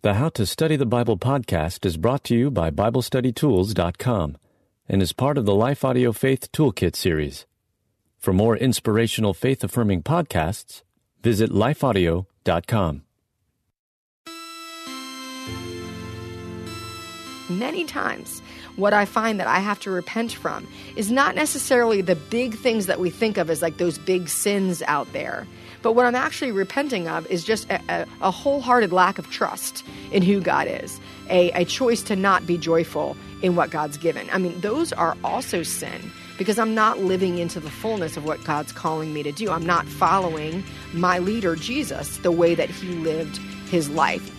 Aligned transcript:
The 0.00 0.14
How 0.14 0.28
to 0.28 0.46
Study 0.46 0.76
the 0.76 0.86
Bible 0.86 1.18
podcast 1.18 1.84
is 1.84 1.96
brought 1.96 2.22
to 2.24 2.34
you 2.36 2.52
by 2.52 2.70
BibleStudyTools.com 2.70 4.36
and 4.88 5.02
is 5.02 5.12
part 5.12 5.36
of 5.36 5.44
the 5.44 5.56
Life 5.56 5.84
Audio 5.84 6.12
Faith 6.12 6.52
Toolkit 6.52 6.94
series. 6.94 7.46
For 8.16 8.32
more 8.32 8.56
inspirational 8.56 9.34
faith 9.34 9.64
affirming 9.64 10.04
podcasts, 10.04 10.82
visit 11.20 11.50
lifeaudio.com. 11.50 13.02
Many 17.50 17.84
times, 17.84 18.40
what 18.76 18.92
I 18.92 19.04
find 19.04 19.40
that 19.40 19.48
I 19.48 19.58
have 19.58 19.80
to 19.80 19.90
repent 19.90 20.30
from 20.30 20.68
is 20.94 21.10
not 21.10 21.34
necessarily 21.34 22.02
the 22.02 22.14
big 22.14 22.54
things 22.54 22.86
that 22.86 23.00
we 23.00 23.10
think 23.10 23.36
of 23.36 23.50
as 23.50 23.62
like 23.62 23.78
those 23.78 23.98
big 23.98 24.28
sins 24.28 24.80
out 24.82 25.12
there. 25.12 25.44
But 25.82 25.92
what 25.92 26.06
I'm 26.06 26.14
actually 26.14 26.52
repenting 26.52 27.08
of 27.08 27.26
is 27.28 27.44
just 27.44 27.70
a, 27.70 27.80
a, 27.88 28.06
a 28.20 28.30
wholehearted 28.30 28.92
lack 28.92 29.18
of 29.18 29.30
trust 29.30 29.84
in 30.10 30.22
who 30.22 30.40
God 30.40 30.66
is, 30.68 31.00
a, 31.28 31.50
a 31.52 31.64
choice 31.64 32.02
to 32.04 32.16
not 32.16 32.46
be 32.46 32.58
joyful 32.58 33.16
in 33.42 33.54
what 33.54 33.70
God's 33.70 33.96
given. 33.96 34.28
I 34.30 34.38
mean, 34.38 34.60
those 34.60 34.92
are 34.92 35.16
also 35.22 35.62
sin 35.62 36.10
because 36.36 36.58
I'm 36.58 36.74
not 36.74 36.98
living 36.98 37.38
into 37.38 37.60
the 37.60 37.70
fullness 37.70 38.16
of 38.16 38.24
what 38.24 38.42
God's 38.44 38.72
calling 38.72 39.12
me 39.12 39.22
to 39.22 39.32
do. 39.32 39.50
I'm 39.50 39.66
not 39.66 39.86
following 39.86 40.64
my 40.92 41.18
leader, 41.18 41.56
Jesus, 41.56 42.18
the 42.18 42.32
way 42.32 42.54
that 42.54 42.70
he 42.70 42.88
lived 42.88 43.36
his 43.68 43.88
life. 43.90 44.34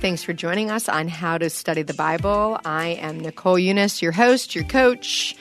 Thanks 0.00 0.22
for 0.22 0.32
joining 0.32 0.70
us 0.70 0.88
on 0.88 1.08
How 1.08 1.36
to 1.36 1.50
Study 1.50 1.82
the 1.82 1.92
Bible. 1.92 2.58
I 2.64 2.88
am 3.00 3.20
Nicole 3.20 3.56
Unice, 3.56 4.00
your 4.00 4.12
host, 4.12 4.54
your 4.54 4.64
coach 4.64 5.36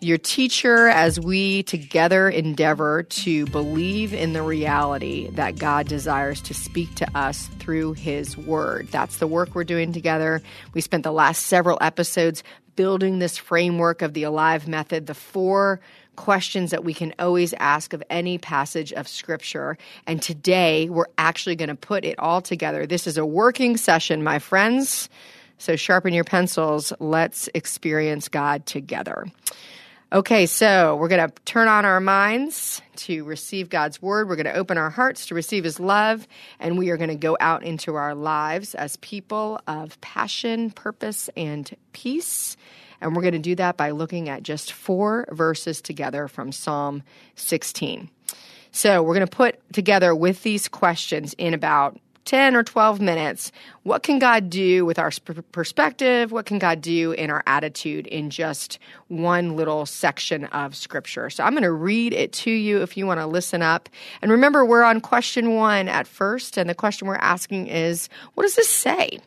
your 0.00 0.18
teacher 0.18 0.86
as 0.88 1.18
we 1.18 1.64
together 1.64 2.28
endeavor 2.28 3.02
to 3.02 3.46
believe 3.46 4.14
in 4.14 4.32
the 4.32 4.42
reality 4.42 5.28
that 5.30 5.58
God 5.58 5.88
desires 5.88 6.40
to 6.42 6.54
speak 6.54 6.94
to 6.96 7.18
us 7.18 7.48
through 7.58 7.94
His 7.94 8.36
Word. 8.36 8.88
That's 8.88 9.18
the 9.18 9.26
work 9.26 9.54
we're 9.54 9.64
doing 9.64 9.92
together. 9.92 10.40
We 10.72 10.80
spent 10.80 11.02
the 11.02 11.12
last 11.12 11.46
several 11.46 11.78
episodes 11.80 12.44
building 12.76 13.18
this 13.18 13.36
framework 13.36 14.02
of 14.02 14.14
the 14.14 14.22
Alive 14.22 14.68
Method, 14.68 15.06
the 15.06 15.14
four 15.14 15.80
questions 16.14 16.70
that 16.70 16.84
we 16.84 16.94
can 16.94 17.12
always 17.18 17.52
ask 17.54 17.92
of 17.92 18.02
any 18.08 18.38
passage 18.38 18.92
of 18.92 19.08
Scripture. 19.08 19.78
And 20.06 20.22
today 20.22 20.88
we're 20.88 21.06
actually 21.16 21.56
going 21.56 21.70
to 21.70 21.74
put 21.74 22.04
it 22.04 22.18
all 22.20 22.40
together. 22.40 22.86
This 22.86 23.08
is 23.08 23.18
a 23.18 23.26
working 23.26 23.76
session, 23.76 24.22
my 24.22 24.38
friends. 24.38 25.08
So 25.58 25.74
sharpen 25.74 26.14
your 26.14 26.24
pencils. 26.24 26.92
Let's 27.00 27.48
experience 27.52 28.28
God 28.28 28.64
together. 28.64 29.26
Okay, 30.10 30.46
so 30.46 30.96
we're 30.96 31.08
going 31.08 31.28
to 31.28 31.34
turn 31.44 31.68
on 31.68 31.84
our 31.84 32.00
minds 32.00 32.80
to 32.96 33.24
receive 33.24 33.68
God's 33.68 34.00
word. 34.00 34.26
We're 34.26 34.36
going 34.36 34.46
to 34.46 34.54
open 34.54 34.78
our 34.78 34.88
hearts 34.88 35.26
to 35.26 35.34
receive 35.34 35.64
his 35.64 35.78
love, 35.78 36.26
and 36.58 36.78
we 36.78 36.88
are 36.88 36.96
going 36.96 37.10
to 37.10 37.14
go 37.14 37.36
out 37.38 37.62
into 37.62 37.94
our 37.94 38.14
lives 38.14 38.74
as 38.74 38.96
people 38.96 39.60
of 39.66 40.00
passion, 40.00 40.70
purpose, 40.70 41.28
and 41.36 41.70
peace. 41.92 42.56
And 43.02 43.14
we're 43.14 43.20
going 43.20 43.34
to 43.34 43.38
do 43.38 43.54
that 43.56 43.76
by 43.76 43.90
looking 43.90 44.30
at 44.30 44.42
just 44.42 44.72
four 44.72 45.28
verses 45.30 45.82
together 45.82 46.26
from 46.26 46.52
Psalm 46.52 47.02
16. 47.34 48.08
So 48.72 49.02
we're 49.02 49.14
going 49.14 49.26
to 49.26 49.36
put 49.36 49.60
together 49.74 50.14
with 50.14 50.42
these 50.42 50.68
questions 50.68 51.34
in 51.36 51.52
about 51.52 52.00
10 52.28 52.54
or 52.54 52.62
12 52.62 53.00
minutes, 53.00 53.52
what 53.84 54.02
can 54.02 54.18
God 54.18 54.50
do 54.50 54.84
with 54.84 54.98
our 54.98 55.10
perspective? 55.50 56.30
What 56.30 56.44
can 56.44 56.58
God 56.58 56.82
do 56.82 57.12
in 57.12 57.30
our 57.30 57.42
attitude 57.46 58.06
in 58.06 58.28
just 58.28 58.78
one 59.06 59.56
little 59.56 59.86
section 59.86 60.44
of 60.44 60.76
Scripture? 60.76 61.30
So 61.30 61.42
I'm 61.42 61.52
going 61.52 61.62
to 61.62 61.72
read 61.72 62.12
it 62.12 62.32
to 62.34 62.50
you 62.50 62.82
if 62.82 62.98
you 62.98 63.06
want 63.06 63.18
to 63.18 63.26
listen 63.26 63.62
up. 63.62 63.88
And 64.20 64.30
remember, 64.30 64.62
we're 64.62 64.82
on 64.82 65.00
question 65.00 65.54
one 65.54 65.88
at 65.88 66.06
first, 66.06 66.58
and 66.58 66.68
the 66.68 66.74
question 66.74 67.08
we're 67.08 67.14
asking 67.14 67.68
is 67.68 68.10
what 68.34 68.42
does 68.42 68.56
this 68.56 68.68
say? 68.68 69.20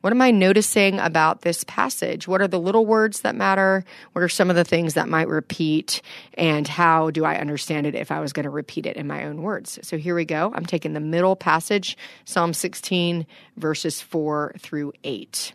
What 0.00 0.14
am 0.14 0.22
I 0.22 0.30
noticing 0.30 0.98
about 0.98 1.42
this 1.42 1.62
passage? 1.64 2.26
What 2.26 2.40
are 2.40 2.48
the 2.48 2.58
little 2.58 2.86
words 2.86 3.20
that 3.20 3.34
matter? 3.34 3.84
What 4.12 4.22
are 4.22 4.30
some 4.30 4.48
of 4.48 4.56
the 4.56 4.64
things 4.64 4.94
that 4.94 5.10
might 5.10 5.28
repeat? 5.28 6.00
And 6.34 6.66
how 6.66 7.10
do 7.10 7.26
I 7.26 7.36
understand 7.36 7.86
it 7.86 7.94
if 7.94 8.10
I 8.10 8.20
was 8.20 8.32
going 8.32 8.44
to 8.44 8.50
repeat 8.50 8.86
it 8.86 8.96
in 8.96 9.06
my 9.06 9.24
own 9.24 9.42
words? 9.42 9.78
So 9.82 9.98
here 9.98 10.14
we 10.14 10.24
go. 10.24 10.52
I'm 10.54 10.64
taking 10.64 10.94
the 10.94 11.00
middle 11.00 11.36
passage, 11.36 11.98
Psalm 12.24 12.54
16, 12.54 13.26
verses 13.58 14.00
4 14.00 14.54
through 14.58 14.94
8. 15.04 15.52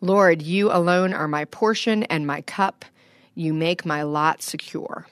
Lord, 0.00 0.40
you 0.40 0.72
alone 0.72 1.12
are 1.12 1.28
my 1.28 1.44
portion 1.44 2.04
and 2.04 2.26
my 2.26 2.40
cup. 2.40 2.84
You 3.34 3.52
make 3.52 3.84
my 3.84 4.04
lot 4.04 4.42
secure. 4.42 5.06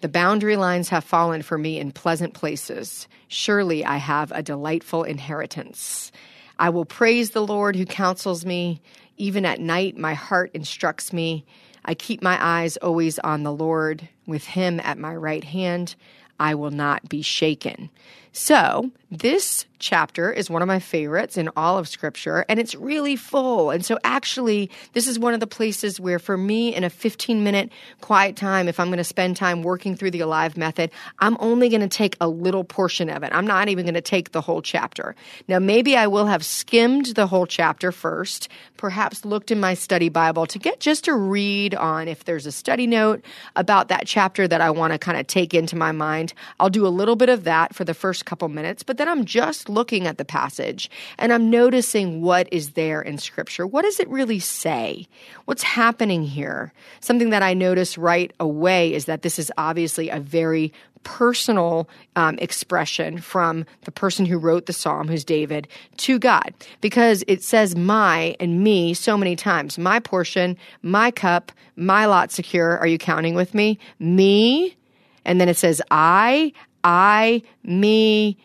The 0.00 0.08
boundary 0.08 0.56
lines 0.56 0.88
have 0.88 1.04
fallen 1.04 1.42
for 1.42 1.58
me 1.58 1.78
in 1.78 1.92
pleasant 1.92 2.34
places. 2.34 3.06
Surely 3.28 3.84
I 3.84 3.98
have 3.98 4.32
a 4.32 4.42
delightful 4.42 5.04
inheritance. 5.04 6.10
I 6.58 6.70
will 6.70 6.84
praise 6.84 7.30
the 7.30 7.46
Lord 7.46 7.76
who 7.76 7.86
counsels 7.86 8.44
me. 8.44 8.80
Even 9.16 9.44
at 9.44 9.60
night, 9.60 9.96
my 9.96 10.14
heart 10.14 10.50
instructs 10.54 11.12
me. 11.12 11.44
I 11.84 11.94
keep 11.94 12.22
my 12.22 12.38
eyes 12.40 12.76
always 12.78 13.18
on 13.18 13.42
the 13.42 13.52
Lord. 13.52 14.08
With 14.26 14.44
him 14.44 14.80
at 14.80 14.98
my 14.98 15.14
right 15.14 15.44
hand, 15.44 15.94
I 16.40 16.54
will 16.54 16.70
not 16.70 17.08
be 17.08 17.22
shaken. 17.22 17.90
So, 18.32 18.90
this 19.10 19.66
chapter 19.78 20.32
is 20.32 20.48
one 20.48 20.62
of 20.62 20.68
my 20.68 20.78
favorites 20.78 21.36
in 21.36 21.50
all 21.56 21.78
of 21.78 21.88
scripture 21.88 22.44
and 22.48 22.58
it's 22.58 22.74
really 22.74 23.16
full. 23.16 23.70
And 23.70 23.84
so 23.84 23.98
actually, 24.04 24.70
this 24.92 25.06
is 25.06 25.18
one 25.18 25.34
of 25.34 25.40
the 25.40 25.46
places 25.46 26.00
where 26.00 26.18
for 26.18 26.36
me 26.36 26.74
in 26.74 26.84
a 26.84 26.90
15 26.90 27.44
minute 27.44 27.70
quiet 28.00 28.36
time, 28.36 28.68
if 28.68 28.80
I'm 28.80 28.88
going 28.88 28.98
to 28.98 29.04
spend 29.04 29.36
time 29.36 29.62
working 29.62 29.96
through 29.96 30.12
the 30.12 30.20
alive 30.20 30.56
method, 30.56 30.90
I'm 31.18 31.36
only 31.40 31.68
going 31.68 31.80
to 31.80 31.88
take 31.88 32.16
a 32.20 32.28
little 32.28 32.64
portion 32.64 33.10
of 33.10 33.22
it. 33.22 33.32
I'm 33.32 33.46
not 33.46 33.68
even 33.68 33.84
going 33.84 33.94
to 33.94 34.00
take 34.00 34.32
the 34.32 34.40
whole 34.40 34.62
chapter. 34.62 35.14
Now, 35.48 35.58
maybe 35.58 35.96
I 35.96 36.06
will 36.06 36.26
have 36.26 36.44
skimmed 36.44 37.06
the 37.06 37.26
whole 37.26 37.46
chapter 37.46 37.92
first, 37.92 38.48
perhaps 38.76 39.24
looked 39.24 39.50
in 39.50 39.60
my 39.60 39.74
study 39.74 40.08
Bible 40.08 40.46
to 40.46 40.58
get 40.58 40.80
just 40.80 41.08
a 41.08 41.14
read 41.14 41.74
on 41.74 42.08
if 42.08 42.24
there's 42.24 42.46
a 42.46 42.52
study 42.52 42.86
note 42.86 43.24
about 43.56 43.88
that 43.88 44.06
chapter 44.06 44.46
that 44.48 44.60
I 44.60 44.70
want 44.70 44.92
to 44.92 44.98
kind 44.98 45.18
of 45.18 45.26
take 45.26 45.54
into 45.54 45.76
my 45.76 45.92
mind. 45.92 46.34
I'll 46.60 46.70
do 46.70 46.86
a 46.86 46.88
little 46.88 47.16
bit 47.16 47.28
of 47.28 47.44
that 47.44 47.74
for 47.74 47.84
the 47.84 47.94
first 47.94 48.24
couple 48.24 48.48
minutes, 48.48 48.82
but 48.82 48.96
then 48.96 49.08
I'm 49.08 49.24
just 49.24 49.68
looking 49.74 50.06
at 50.06 50.18
the 50.18 50.24
passage 50.24 50.90
and 51.18 51.32
I'm 51.32 51.50
noticing 51.50 52.22
what 52.22 52.48
is 52.52 52.70
there 52.70 53.02
in 53.02 53.18
scripture. 53.18 53.66
What 53.66 53.82
does 53.82 54.00
it 54.00 54.08
really 54.08 54.38
say? 54.38 55.06
What's 55.44 55.62
happening 55.62 56.22
here? 56.22 56.72
Something 57.00 57.30
that 57.30 57.42
I 57.42 57.54
notice 57.54 57.98
right 57.98 58.32
away 58.40 58.94
is 58.94 59.04
that 59.06 59.22
this 59.22 59.38
is 59.38 59.52
obviously 59.58 60.08
a 60.08 60.20
very 60.20 60.72
personal 61.04 61.88
um, 62.16 62.36
expression 62.38 63.18
from 63.18 63.64
the 63.82 63.92
person 63.92 64.26
who 64.26 64.38
wrote 64.38 64.66
the 64.66 64.72
psalm, 64.72 65.06
who's 65.06 65.24
David, 65.24 65.68
to 65.98 66.18
God, 66.18 66.52
because 66.80 67.22
it 67.28 67.42
says 67.42 67.76
my 67.76 68.34
and 68.40 68.64
me 68.64 68.94
so 68.94 69.16
many 69.16 69.36
times. 69.36 69.78
My 69.78 70.00
portion, 70.00 70.56
my 70.82 71.10
cup, 71.10 71.52
my 71.76 72.06
lot 72.06 72.32
secure. 72.32 72.78
Are 72.78 72.86
you 72.86 72.98
counting 72.98 73.34
with 73.34 73.54
me? 73.54 73.78
Me. 73.98 74.76
And 75.24 75.40
then 75.40 75.48
it 75.48 75.56
says 75.56 75.80
I, 75.90 76.52
I, 76.82 77.42
me, 77.62 78.36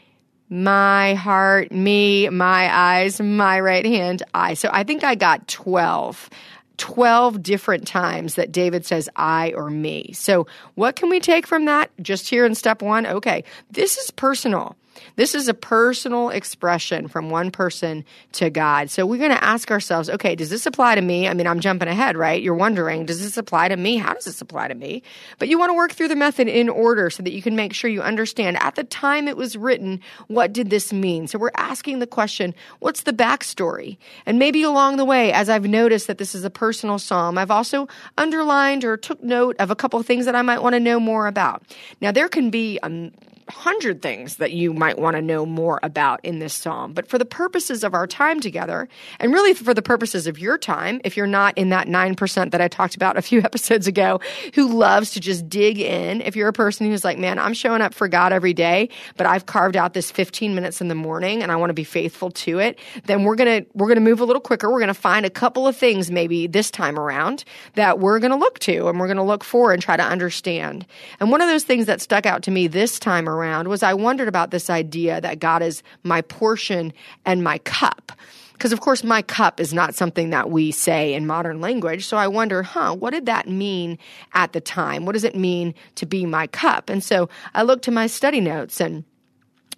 my 0.49 1.13
heart, 1.13 1.71
me, 1.71 2.29
my 2.29 2.73
eyes, 2.73 3.21
my 3.21 3.59
right 3.59 3.85
hand, 3.85 4.23
I. 4.33 4.55
So 4.55 4.69
I 4.71 4.83
think 4.83 5.03
I 5.03 5.15
got 5.15 5.47
12. 5.47 6.29
12 6.77 7.43
different 7.43 7.85
times 7.85 8.35
that 8.35 8.53
David 8.53 8.85
says 8.85 9.09
I 9.17 9.51
or 9.51 9.69
me. 9.69 10.13
So, 10.13 10.47
what 10.75 10.95
can 10.95 11.09
we 11.09 11.19
take 11.19 11.45
from 11.45 11.65
that 11.65 11.91
just 12.01 12.29
here 12.29 12.45
in 12.45 12.55
step 12.55 12.81
one? 12.81 13.05
Okay, 13.05 13.43
this 13.69 13.97
is 13.97 14.11
personal. 14.11 14.77
This 15.15 15.35
is 15.35 15.47
a 15.47 15.53
personal 15.53 16.29
expression 16.29 17.07
from 17.07 17.29
one 17.29 17.51
person 17.51 18.05
to 18.33 18.49
God. 18.49 18.89
So 18.89 19.05
we're 19.05 19.17
going 19.17 19.31
to 19.31 19.43
ask 19.43 19.71
ourselves, 19.71 20.09
okay, 20.09 20.35
does 20.35 20.49
this 20.49 20.65
apply 20.65 20.95
to 20.95 21.01
me? 21.01 21.27
I 21.27 21.33
mean, 21.33 21.47
I'm 21.47 21.59
jumping 21.59 21.87
ahead, 21.87 22.17
right? 22.17 22.41
You're 22.41 22.55
wondering, 22.55 23.05
does 23.05 23.21
this 23.21 23.37
apply 23.37 23.69
to 23.69 23.77
me? 23.77 23.97
How 23.97 24.13
does 24.13 24.25
this 24.25 24.41
apply 24.41 24.69
to 24.69 24.75
me? 24.75 25.03
But 25.37 25.47
you 25.47 25.59
want 25.59 25.69
to 25.69 25.75
work 25.75 25.91
through 25.91 26.09
the 26.09 26.15
method 26.15 26.47
in 26.47 26.69
order 26.69 27.09
so 27.09 27.23
that 27.23 27.33
you 27.33 27.41
can 27.41 27.55
make 27.55 27.73
sure 27.73 27.89
you 27.89 28.01
understand 28.01 28.57
at 28.57 28.75
the 28.75 28.83
time 28.83 29.27
it 29.27 29.37
was 29.37 29.55
written, 29.55 30.01
what 30.27 30.53
did 30.53 30.69
this 30.69 30.91
mean? 30.93 31.27
So 31.27 31.39
we're 31.39 31.51
asking 31.55 31.99
the 31.99 32.07
question, 32.07 32.53
what's 32.79 33.03
the 33.03 33.13
backstory? 33.13 33.97
And 34.25 34.39
maybe 34.39 34.63
along 34.63 34.97
the 34.97 35.05
way, 35.05 35.31
as 35.31 35.49
I've 35.49 35.65
noticed 35.65 36.07
that 36.07 36.17
this 36.17 36.35
is 36.35 36.43
a 36.43 36.49
personal 36.49 36.99
psalm, 36.99 37.37
I've 37.37 37.51
also 37.51 37.87
underlined 38.17 38.83
or 38.83 38.97
took 38.97 39.23
note 39.23 39.55
of 39.59 39.71
a 39.71 39.75
couple 39.75 40.01
things 40.03 40.25
that 40.25 40.35
I 40.35 40.41
might 40.41 40.61
want 40.61 40.73
to 40.73 40.79
know 40.79 40.99
more 40.99 41.27
about. 41.27 41.63
Now, 42.01 42.11
there 42.11 42.29
can 42.29 42.49
be 42.49 42.79
um, 42.81 43.11
hundred 43.49 44.01
things 44.01 44.37
that 44.37 44.51
you 44.51 44.73
might 44.73 44.97
want 44.97 45.15
to 45.15 45.21
know 45.21 45.45
more 45.45 45.79
about 45.83 46.23
in 46.23 46.39
this 46.39 46.53
psalm. 46.53 46.93
But 46.93 47.07
for 47.07 47.17
the 47.17 47.25
purposes 47.25 47.83
of 47.83 47.93
our 47.93 48.07
time 48.07 48.39
together, 48.39 48.87
and 49.19 49.33
really 49.33 49.53
for 49.53 49.73
the 49.73 49.81
purposes 49.81 50.27
of 50.27 50.39
your 50.39 50.57
time, 50.57 51.01
if 51.03 51.17
you're 51.17 51.27
not 51.27 51.57
in 51.57 51.69
that 51.69 51.87
9% 51.87 52.51
that 52.51 52.61
I 52.61 52.67
talked 52.67 52.95
about 52.95 53.17
a 53.17 53.21
few 53.21 53.39
episodes 53.43 53.87
ago, 53.87 54.19
who 54.53 54.67
loves 54.67 55.11
to 55.11 55.19
just 55.19 55.49
dig 55.49 55.79
in, 55.79 56.21
if 56.21 56.35
you're 56.35 56.47
a 56.47 56.53
person 56.53 56.87
who's 56.87 57.03
like, 57.03 57.17
man, 57.17 57.39
I'm 57.39 57.53
showing 57.53 57.81
up 57.81 57.93
for 57.93 58.07
God 58.07 58.31
every 58.31 58.53
day, 58.53 58.89
but 59.17 59.25
I've 59.25 59.45
carved 59.45 59.75
out 59.75 59.93
this 59.93 60.11
15 60.11 60.55
minutes 60.55 60.81
in 60.81 60.87
the 60.87 60.95
morning 60.95 61.41
and 61.41 61.51
I 61.51 61.55
want 61.55 61.69
to 61.69 61.73
be 61.73 61.83
faithful 61.83 62.31
to 62.31 62.59
it, 62.59 62.77
then 63.05 63.23
we're 63.23 63.35
going 63.35 63.63
to, 63.63 63.69
we're 63.73 63.87
going 63.87 63.95
to 63.95 64.01
move 64.01 64.21
a 64.21 64.25
little 64.25 64.41
quicker. 64.41 64.71
We're 64.71 64.79
going 64.79 64.87
to 64.87 64.93
find 64.93 65.25
a 65.25 65.29
couple 65.29 65.67
of 65.67 65.75
things 65.75 66.11
maybe 66.11 66.47
this 66.47 66.71
time 66.71 66.99
around 66.99 67.43
that 67.75 67.99
we're 67.99 68.19
going 68.19 68.31
to 68.31 68.37
look 68.37 68.59
to 68.59 68.87
and 68.87 68.99
we're 68.99 69.07
going 69.07 69.17
to 69.17 69.23
look 69.23 69.43
for 69.43 69.73
and 69.73 69.81
try 69.81 69.97
to 69.97 70.03
understand. 70.03 70.85
And 71.19 71.31
one 71.31 71.41
of 71.41 71.47
those 71.47 71.63
things 71.63 71.87
that 71.87 72.01
stuck 72.01 72.25
out 72.25 72.43
to 72.43 72.51
me 72.51 72.67
this 72.67 72.99
time 72.99 73.27
around 73.27 73.38
around 73.39 73.67
was 73.67 73.83
I 73.83 73.93
wondered 73.93 74.27
about 74.27 74.51
this 74.51 74.69
idea 74.69 75.21
that 75.21 75.39
God 75.39 75.61
is 75.61 75.83
my 76.03 76.21
portion 76.21 76.93
and 77.25 77.43
my 77.43 77.59
cup. 77.59 78.11
Because, 78.53 78.73
of 78.73 78.81
course, 78.81 79.05
my 79.05 79.21
cup 79.21 79.61
is 79.61 79.73
not 79.73 79.95
something 79.95 80.31
that 80.31 80.49
we 80.49 80.71
say 80.71 81.13
in 81.13 81.25
modern 81.25 81.61
language. 81.61 82.05
So 82.05 82.17
I 82.17 82.27
wonder, 82.27 82.61
huh, 82.61 82.93
what 82.93 83.11
did 83.11 83.25
that 83.25 83.47
mean 83.47 83.97
at 84.33 84.51
the 84.51 84.59
time? 84.59 85.05
What 85.05 85.13
does 85.13 85.23
it 85.23 85.33
mean 85.33 85.73
to 85.95 86.05
be 86.05 86.25
my 86.25 86.45
cup? 86.45 86.89
And 86.89 87.01
so 87.01 87.29
I 87.53 87.63
looked 87.63 87.85
to 87.85 87.91
my 87.91 88.07
study 88.07 88.41
notes 88.41 88.81
and 88.81 89.05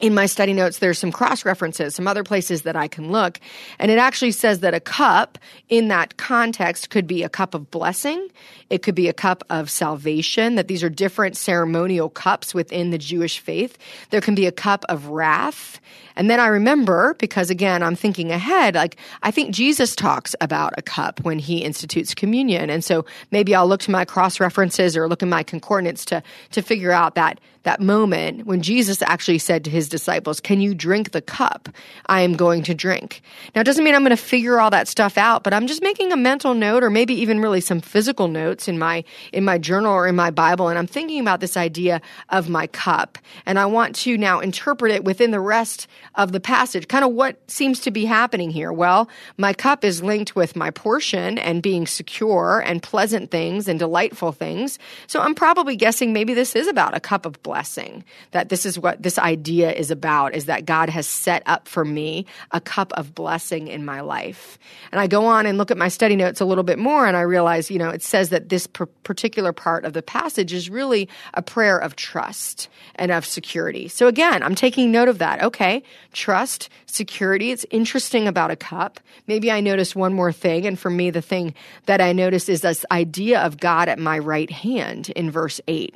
in 0.01 0.15
my 0.15 0.25
study 0.25 0.51
notes, 0.51 0.79
there's 0.79 0.97
some 0.97 1.11
cross 1.11 1.45
references, 1.45 1.93
some 1.93 2.07
other 2.07 2.23
places 2.23 2.63
that 2.63 2.75
I 2.75 2.87
can 2.87 3.11
look. 3.11 3.39
And 3.77 3.91
it 3.91 3.99
actually 3.99 4.31
says 4.31 4.59
that 4.61 4.73
a 4.73 4.79
cup 4.79 5.37
in 5.69 5.89
that 5.89 6.17
context 6.17 6.89
could 6.89 7.05
be 7.05 7.21
a 7.21 7.29
cup 7.29 7.53
of 7.53 7.69
blessing. 7.69 8.27
It 8.71 8.81
could 8.81 8.95
be 8.95 9.07
a 9.07 9.13
cup 9.13 9.43
of 9.51 9.69
salvation, 9.69 10.55
that 10.55 10.67
these 10.67 10.83
are 10.83 10.89
different 10.89 11.37
ceremonial 11.37 12.09
cups 12.09 12.53
within 12.53 12.89
the 12.89 12.97
Jewish 12.97 13.39
faith. 13.39 13.77
There 14.09 14.21
can 14.21 14.33
be 14.33 14.47
a 14.47 14.51
cup 14.51 14.83
of 14.89 15.07
wrath. 15.07 15.79
And 16.15 16.29
then 16.29 16.39
I 16.39 16.47
remember, 16.47 17.15
because 17.19 17.49
again, 17.49 17.83
I'm 17.83 17.95
thinking 17.95 18.31
ahead, 18.31 18.75
like 18.75 18.97
I 19.21 19.29
think 19.29 19.53
Jesus 19.53 19.95
talks 19.95 20.35
about 20.41 20.73
a 20.77 20.81
cup 20.81 21.19
when 21.21 21.37
he 21.37 21.59
institutes 21.59 22.15
communion. 22.15 22.69
And 22.69 22.83
so 22.83 23.05
maybe 23.29 23.53
I'll 23.53 23.67
look 23.67 23.81
to 23.81 23.91
my 23.91 24.03
cross 24.03 24.39
references 24.39 24.97
or 24.97 25.07
look 25.07 25.21
in 25.21 25.29
my 25.29 25.43
concordance 25.43 26.05
to, 26.05 26.23
to 26.51 26.61
figure 26.61 26.91
out 26.91 27.15
that, 27.15 27.39
that 27.63 27.79
moment 27.79 28.45
when 28.45 28.61
Jesus 28.61 29.01
actually 29.01 29.37
said 29.37 29.63
to 29.65 29.69
his 29.69 29.89
disciples, 29.89 30.39
Can 30.39 30.61
you 30.61 30.73
drink 30.73 31.11
the 31.11 31.21
cup 31.21 31.69
I 32.07 32.21
am 32.21 32.33
going 32.33 32.63
to 32.63 32.73
drink? 32.73 33.21
Now, 33.53 33.61
it 33.61 33.65
doesn't 33.65 33.83
mean 33.83 33.95
I'm 33.95 34.01
going 34.01 34.09
to 34.11 34.17
figure 34.17 34.59
all 34.59 34.71
that 34.71 34.87
stuff 34.87 35.17
out, 35.17 35.43
but 35.43 35.53
I'm 35.53 35.67
just 35.67 35.81
making 35.81 36.11
a 36.11 36.17
mental 36.17 36.53
note 36.53 36.83
or 36.83 36.89
maybe 36.89 37.13
even 37.13 37.39
really 37.39 37.61
some 37.61 37.81
physical 37.81 38.27
notes 38.27 38.67
in 38.67 38.79
my, 38.79 39.03
in 39.31 39.43
my 39.43 39.57
journal 39.57 39.93
or 39.93 40.07
in 40.07 40.15
my 40.15 40.31
Bible. 40.31 40.69
And 40.69 40.77
I'm 40.79 40.87
thinking 40.87 41.19
about 41.19 41.39
this 41.39 41.57
idea 41.57 42.01
of 42.29 42.49
my 42.49 42.67
cup. 42.67 43.17
And 43.45 43.59
I 43.59 43.65
want 43.65 43.95
to 43.97 44.17
now 44.17 44.39
interpret 44.39 44.91
it 44.91 45.03
within 45.03 45.31
the 45.31 45.39
rest 45.39 45.87
of 46.15 46.31
the 46.31 46.39
passage. 46.39 46.87
Kind 46.87 47.05
of 47.05 47.11
what 47.11 47.39
seems 47.49 47.79
to 47.81 47.91
be 47.91 48.05
happening 48.05 48.49
here? 48.49 48.71
Well, 48.71 49.09
my 49.37 49.53
cup 49.53 49.83
is 49.83 50.01
linked 50.01 50.35
with 50.35 50.55
my 50.55 50.71
portion 50.71 51.37
and 51.37 51.61
being 51.61 51.85
secure 51.85 52.63
and 52.65 52.81
pleasant 52.81 53.31
things 53.31 53.67
and 53.67 53.77
delightful 53.77 54.31
things. 54.31 54.79
So 55.07 55.19
I'm 55.19 55.35
probably 55.35 55.75
guessing 55.75 56.13
maybe 56.13 56.33
this 56.33 56.55
is 56.55 56.67
about 56.67 56.95
a 56.95 56.99
cup 56.99 57.25
of 57.25 57.41
blessing, 57.51 58.05
that 58.31 58.47
this 58.47 58.65
is 58.65 58.79
what 58.79 59.03
this 59.03 59.19
idea 59.19 59.73
is 59.73 59.91
about, 59.91 60.33
is 60.33 60.45
that 60.45 60.63
God 60.63 60.87
has 60.87 61.05
set 61.05 61.43
up 61.45 61.67
for 61.67 61.83
me 61.83 62.25
a 62.51 62.61
cup 62.61 62.93
of 62.93 63.13
blessing 63.13 63.67
in 63.67 63.83
my 63.83 63.99
life. 63.99 64.57
And 64.93 65.01
I 65.01 65.07
go 65.07 65.25
on 65.25 65.45
and 65.45 65.57
look 65.57 65.69
at 65.69 65.77
my 65.77 65.89
study 65.89 66.15
notes 66.15 66.39
a 66.39 66.45
little 66.45 66.63
bit 66.63 66.79
more 66.79 67.05
and 67.05 67.17
I 67.17 67.21
realize, 67.21 67.69
you 67.69 67.77
know, 67.77 67.89
it 67.89 68.03
says 68.03 68.29
that 68.29 68.47
this 68.47 68.67
particular 68.67 69.51
part 69.51 69.83
of 69.83 69.91
the 69.91 70.01
passage 70.01 70.53
is 70.53 70.69
really 70.69 71.09
a 71.33 71.41
prayer 71.41 71.77
of 71.77 71.97
trust 71.97 72.69
and 72.95 73.11
of 73.11 73.25
security. 73.25 73.89
So 73.89 74.07
again, 74.07 74.43
I'm 74.43 74.55
taking 74.55 74.89
note 74.89 75.09
of 75.09 75.17
that. 75.17 75.43
Okay, 75.43 75.83
trust, 76.13 76.69
security. 76.85 77.51
It's 77.51 77.65
interesting 77.69 78.29
about 78.29 78.51
a 78.51 78.55
cup. 78.55 79.01
Maybe 79.27 79.51
I 79.51 79.59
notice 79.59 79.93
one 79.93 80.13
more 80.13 80.31
thing. 80.31 80.65
And 80.65 80.79
for 80.79 80.89
me, 80.89 81.09
the 81.09 81.21
thing 81.21 81.53
that 81.85 81.99
I 81.99 82.13
notice 82.13 82.47
is 82.47 82.61
this 82.61 82.85
idea 82.91 83.41
of 83.41 83.59
God 83.59 83.89
at 83.89 83.99
my 83.99 84.19
right 84.19 84.49
hand 84.49 85.09
in 85.09 85.29
verse 85.29 85.59
8. 85.67 85.95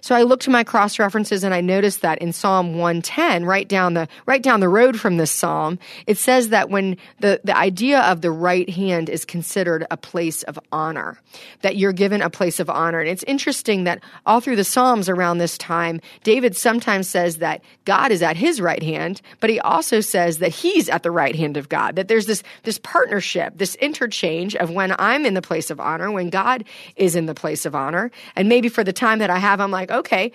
So 0.00 0.14
I 0.14 0.22
look 0.22 0.40
to 0.40 0.50
my 0.50 0.64
cross 0.64 0.95
references 0.98 1.44
and 1.44 1.54
I 1.54 1.60
noticed 1.60 2.02
that 2.02 2.18
in 2.18 2.32
Psalm 2.32 2.74
110, 2.74 3.44
right 3.44 3.68
down 3.68 3.94
the, 3.94 4.08
right 4.26 4.42
down 4.42 4.60
the 4.60 4.68
road 4.68 4.98
from 4.98 5.16
this 5.16 5.30
psalm, 5.30 5.78
it 6.06 6.18
says 6.18 6.50
that 6.50 6.70
when 6.70 6.96
the, 7.20 7.40
the 7.44 7.56
idea 7.56 8.00
of 8.00 8.20
the 8.20 8.30
right 8.30 8.68
hand 8.68 9.08
is 9.08 9.24
considered 9.24 9.86
a 9.90 9.96
place 9.96 10.42
of 10.44 10.58
honor, 10.72 11.18
that 11.62 11.76
you're 11.76 11.92
given 11.92 12.22
a 12.22 12.30
place 12.30 12.60
of 12.60 12.70
honor. 12.70 13.00
And 13.00 13.08
it's 13.08 13.24
interesting 13.24 13.84
that 13.84 14.02
all 14.24 14.40
through 14.40 14.56
the 14.56 14.64
Psalms 14.64 15.08
around 15.08 15.38
this 15.38 15.58
time, 15.58 16.00
David 16.22 16.56
sometimes 16.56 17.08
says 17.08 17.38
that 17.38 17.62
God 17.84 18.12
is 18.12 18.22
at 18.22 18.36
his 18.36 18.60
right 18.60 18.82
hand, 18.82 19.20
but 19.40 19.50
he 19.50 19.60
also 19.60 20.00
says 20.00 20.38
that 20.38 20.50
he's 20.50 20.88
at 20.88 21.02
the 21.02 21.10
right 21.10 21.34
hand 21.34 21.56
of 21.56 21.68
God, 21.68 21.96
that 21.96 22.08
there's 22.08 22.26
this, 22.26 22.42
this 22.64 22.78
partnership, 22.78 23.54
this 23.56 23.74
interchange 23.76 24.56
of 24.56 24.70
when 24.70 24.94
I'm 24.98 25.26
in 25.26 25.34
the 25.34 25.42
place 25.42 25.70
of 25.70 25.80
honor, 25.80 26.10
when 26.10 26.30
God 26.30 26.64
is 26.96 27.16
in 27.16 27.26
the 27.26 27.34
place 27.34 27.64
of 27.66 27.74
honor. 27.74 28.10
And 28.34 28.48
maybe 28.48 28.68
for 28.68 28.84
the 28.84 28.92
time 28.92 29.18
that 29.18 29.30
I 29.30 29.38
have, 29.38 29.60
I'm 29.60 29.70
like, 29.70 29.90
okay, 29.90 30.32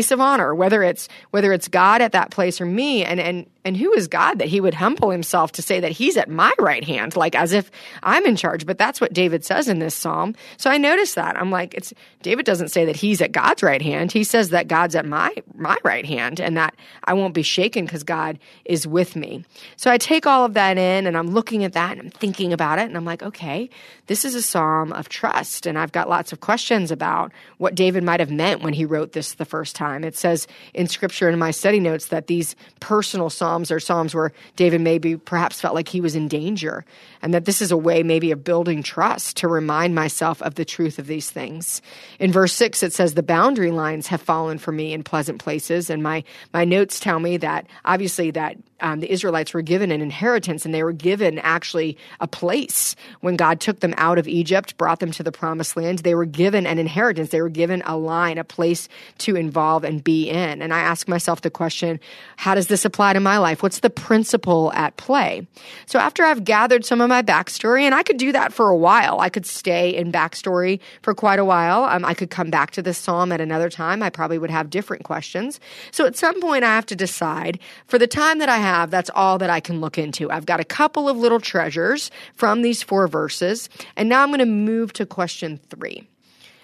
place 0.00 0.10
of 0.10 0.20
honor, 0.20 0.54
whether 0.54 0.82
it's, 0.82 1.08
whether 1.30 1.52
it's 1.52 1.68
God 1.68 2.00
at 2.00 2.12
that 2.12 2.30
place 2.30 2.60
or 2.60 2.66
me. 2.66 3.04
And, 3.04 3.20
and, 3.20 3.46
and 3.64 3.76
who 3.76 3.92
is 3.92 4.08
God 4.08 4.38
that 4.38 4.48
he 4.48 4.60
would 4.60 4.74
humble 4.74 5.10
himself 5.10 5.52
to 5.52 5.62
say 5.62 5.80
that 5.80 5.92
he's 5.92 6.16
at 6.16 6.28
my 6.28 6.52
right 6.58 6.84
hand, 6.84 7.14
like 7.16 7.34
as 7.34 7.52
if 7.52 7.70
I'm 8.02 8.24
in 8.24 8.36
charge? 8.36 8.64
But 8.64 8.78
that's 8.78 9.00
what 9.00 9.12
David 9.12 9.44
says 9.44 9.68
in 9.68 9.80
this 9.80 9.94
psalm. 9.94 10.34
So 10.56 10.70
I 10.70 10.78
noticed 10.78 11.14
that. 11.16 11.36
I'm 11.36 11.50
like, 11.50 11.74
it's 11.74 11.92
David 12.22 12.46
doesn't 12.46 12.68
say 12.68 12.84
that 12.86 12.96
he's 12.96 13.20
at 13.20 13.32
God's 13.32 13.62
right 13.62 13.82
hand. 13.82 14.12
He 14.12 14.24
says 14.24 14.50
that 14.50 14.68
God's 14.68 14.96
at 14.96 15.04
my 15.04 15.34
my 15.54 15.76
right 15.84 16.06
hand 16.06 16.40
and 16.40 16.56
that 16.56 16.74
I 17.04 17.12
won't 17.12 17.34
be 17.34 17.42
shaken 17.42 17.84
because 17.84 18.02
God 18.02 18.38
is 18.64 18.86
with 18.86 19.14
me. 19.14 19.44
So 19.76 19.90
I 19.90 19.98
take 19.98 20.26
all 20.26 20.44
of 20.44 20.54
that 20.54 20.78
in 20.78 21.06
and 21.06 21.16
I'm 21.16 21.28
looking 21.28 21.64
at 21.64 21.74
that 21.74 21.92
and 21.92 22.00
I'm 22.00 22.10
thinking 22.10 22.52
about 22.52 22.78
it 22.78 22.86
and 22.86 22.96
I'm 22.96 23.04
like, 23.04 23.22
okay, 23.22 23.68
this 24.06 24.24
is 24.24 24.34
a 24.34 24.42
psalm 24.42 24.92
of 24.92 25.08
trust. 25.08 25.66
And 25.66 25.78
I've 25.78 25.92
got 25.92 26.08
lots 26.08 26.32
of 26.32 26.40
questions 26.40 26.90
about 26.90 27.30
what 27.58 27.74
David 27.74 28.04
might 28.04 28.20
have 28.20 28.30
meant 28.30 28.62
when 28.62 28.72
he 28.72 28.84
wrote 28.86 29.12
this 29.12 29.34
the 29.34 29.44
first 29.44 29.76
time. 29.76 30.02
It 30.02 30.16
says 30.16 30.46
in 30.72 30.86
scripture 30.86 31.28
in 31.28 31.38
my 31.38 31.50
study 31.50 31.80
notes 31.80 32.06
that 32.06 32.26
these 32.26 32.56
personal 32.80 33.28
psalms 33.28 33.49
Psalms 33.50 33.72
are 33.72 33.80
Psalms 33.80 34.14
where 34.14 34.30
David 34.54 34.80
maybe 34.80 35.16
perhaps 35.16 35.60
felt 35.60 35.74
like 35.74 35.88
he 35.88 36.00
was 36.00 36.14
in 36.14 36.28
danger, 36.28 36.84
and 37.20 37.34
that 37.34 37.46
this 37.46 37.60
is 37.60 37.72
a 37.72 37.76
way 37.76 38.04
maybe 38.04 38.30
of 38.30 38.44
building 38.44 38.80
trust 38.80 39.38
to 39.38 39.48
remind 39.48 39.92
myself 39.92 40.40
of 40.42 40.54
the 40.54 40.64
truth 40.64 41.00
of 41.00 41.08
these 41.08 41.30
things. 41.30 41.82
In 42.20 42.30
verse 42.30 42.52
6, 42.52 42.84
it 42.84 42.92
says, 42.92 43.14
The 43.14 43.24
boundary 43.24 43.72
lines 43.72 44.06
have 44.06 44.22
fallen 44.22 44.58
for 44.58 44.70
me 44.70 44.92
in 44.92 45.02
pleasant 45.02 45.40
places, 45.40 45.90
and 45.90 46.00
my, 46.00 46.22
my 46.54 46.64
notes 46.64 47.00
tell 47.00 47.18
me 47.18 47.38
that 47.38 47.66
obviously 47.84 48.30
that 48.30 48.56
um, 48.80 49.00
the 49.00 49.10
Israelites 49.10 49.54
were 49.54 49.62
given 49.62 49.90
an 49.90 50.00
inheritance 50.00 50.64
and 50.64 50.74
they 50.74 50.82
were 50.82 50.92
given 50.92 51.38
actually 51.38 51.96
a 52.20 52.26
place 52.26 52.96
when 53.20 53.36
God 53.36 53.60
took 53.60 53.80
them 53.80 53.94
out 53.96 54.18
of 54.18 54.26
Egypt, 54.26 54.76
brought 54.76 55.00
them 55.00 55.10
to 55.12 55.22
the 55.22 55.32
promised 55.32 55.76
land. 55.76 56.00
They 56.00 56.14
were 56.14 56.24
given 56.24 56.66
an 56.66 56.78
inheritance. 56.78 57.30
They 57.30 57.42
were 57.42 57.48
given 57.48 57.82
a 57.84 57.96
line, 57.96 58.38
a 58.38 58.44
place 58.44 58.88
to 59.18 59.36
involve 59.36 59.84
and 59.84 60.02
be 60.02 60.28
in. 60.28 60.62
And 60.62 60.72
I 60.72 60.80
ask 60.80 61.08
myself 61.08 61.42
the 61.42 61.50
question, 61.50 62.00
how 62.36 62.54
does 62.54 62.68
this 62.68 62.84
apply 62.84 63.12
to 63.12 63.20
my 63.20 63.38
life? 63.40 63.62
What's 63.62 63.80
the 63.80 63.90
principle 63.90 64.72
at 64.74 64.96
play? 64.96 65.46
So 65.86 65.98
after 65.98 66.24
I've 66.24 66.44
gathered 66.44 66.84
some 66.84 67.00
of 67.00 67.08
my 67.08 67.22
backstory, 67.22 67.82
and 67.82 67.94
I 67.94 68.02
could 68.02 68.16
do 68.16 68.32
that 68.32 68.52
for 68.52 68.68
a 68.68 68.76
while, 68.76 69.20
I 69.20 69.28
could 69.28 69.46
stay 69.46 69.94
in 69.94 70.12
backstory 70.12 70.80
for 71.02 71.14
quite 71.14 71.38
a 71.38 71.44
while. 71.44 71.84
Um, 71.84 72.04
I 72.04 72.14
could 72.14 72.30
come 72.30 72.50
back 72.50 72.70
to 72.72 72.82
this 72.82 72.98
psalm 72.98 73.32
at 73.32 73.40
another 73.40 73.70
time. 73.70 74.02
I 74.02 74.10
probably 74.10 74.38
would 74.38 74.50
have 74.50 74.70
different 74.70 75.04
questions. 75.04 75.60
So 75.90 76.06
at 76.06 76.16
some 76.16 76.40
point, 76.40 76.64
I 76.64 76.74
have 76.74 76.86
to 76.86 76.96
decide 76.96 77.58
for 77.86 77.98
the 77.98 78.06
time 78.06 78.38
that 78.38 78.48
I 78.48 78.58
have, 78.58 78.90
that's 78.90 79.10
all 79.14 79.38
that 79.38 79.50
I 79.50 79.60
can 79.60 79.80
look 79.80 79.98
into. 79.98 80.30
I've 80.30 80.46
got 80.46 80.60
a 80.60 80.64
couple 80.64 81.08
of 81.08 81.16
little 81.16 81.40
treasures 81.40 82.10
from 82.34 82.62
these 82.62 82.82
four 82.82 83.08
verses, 83.08 83.68
and 83.96 84.08
now 84.08 84.22
I'm 84.22 84.28
going 84.28 84.40
to 84.40 84.46
move 84.46 84.92
to 84.94 85.06
question 85.06 85.58
three. 85.70 86.09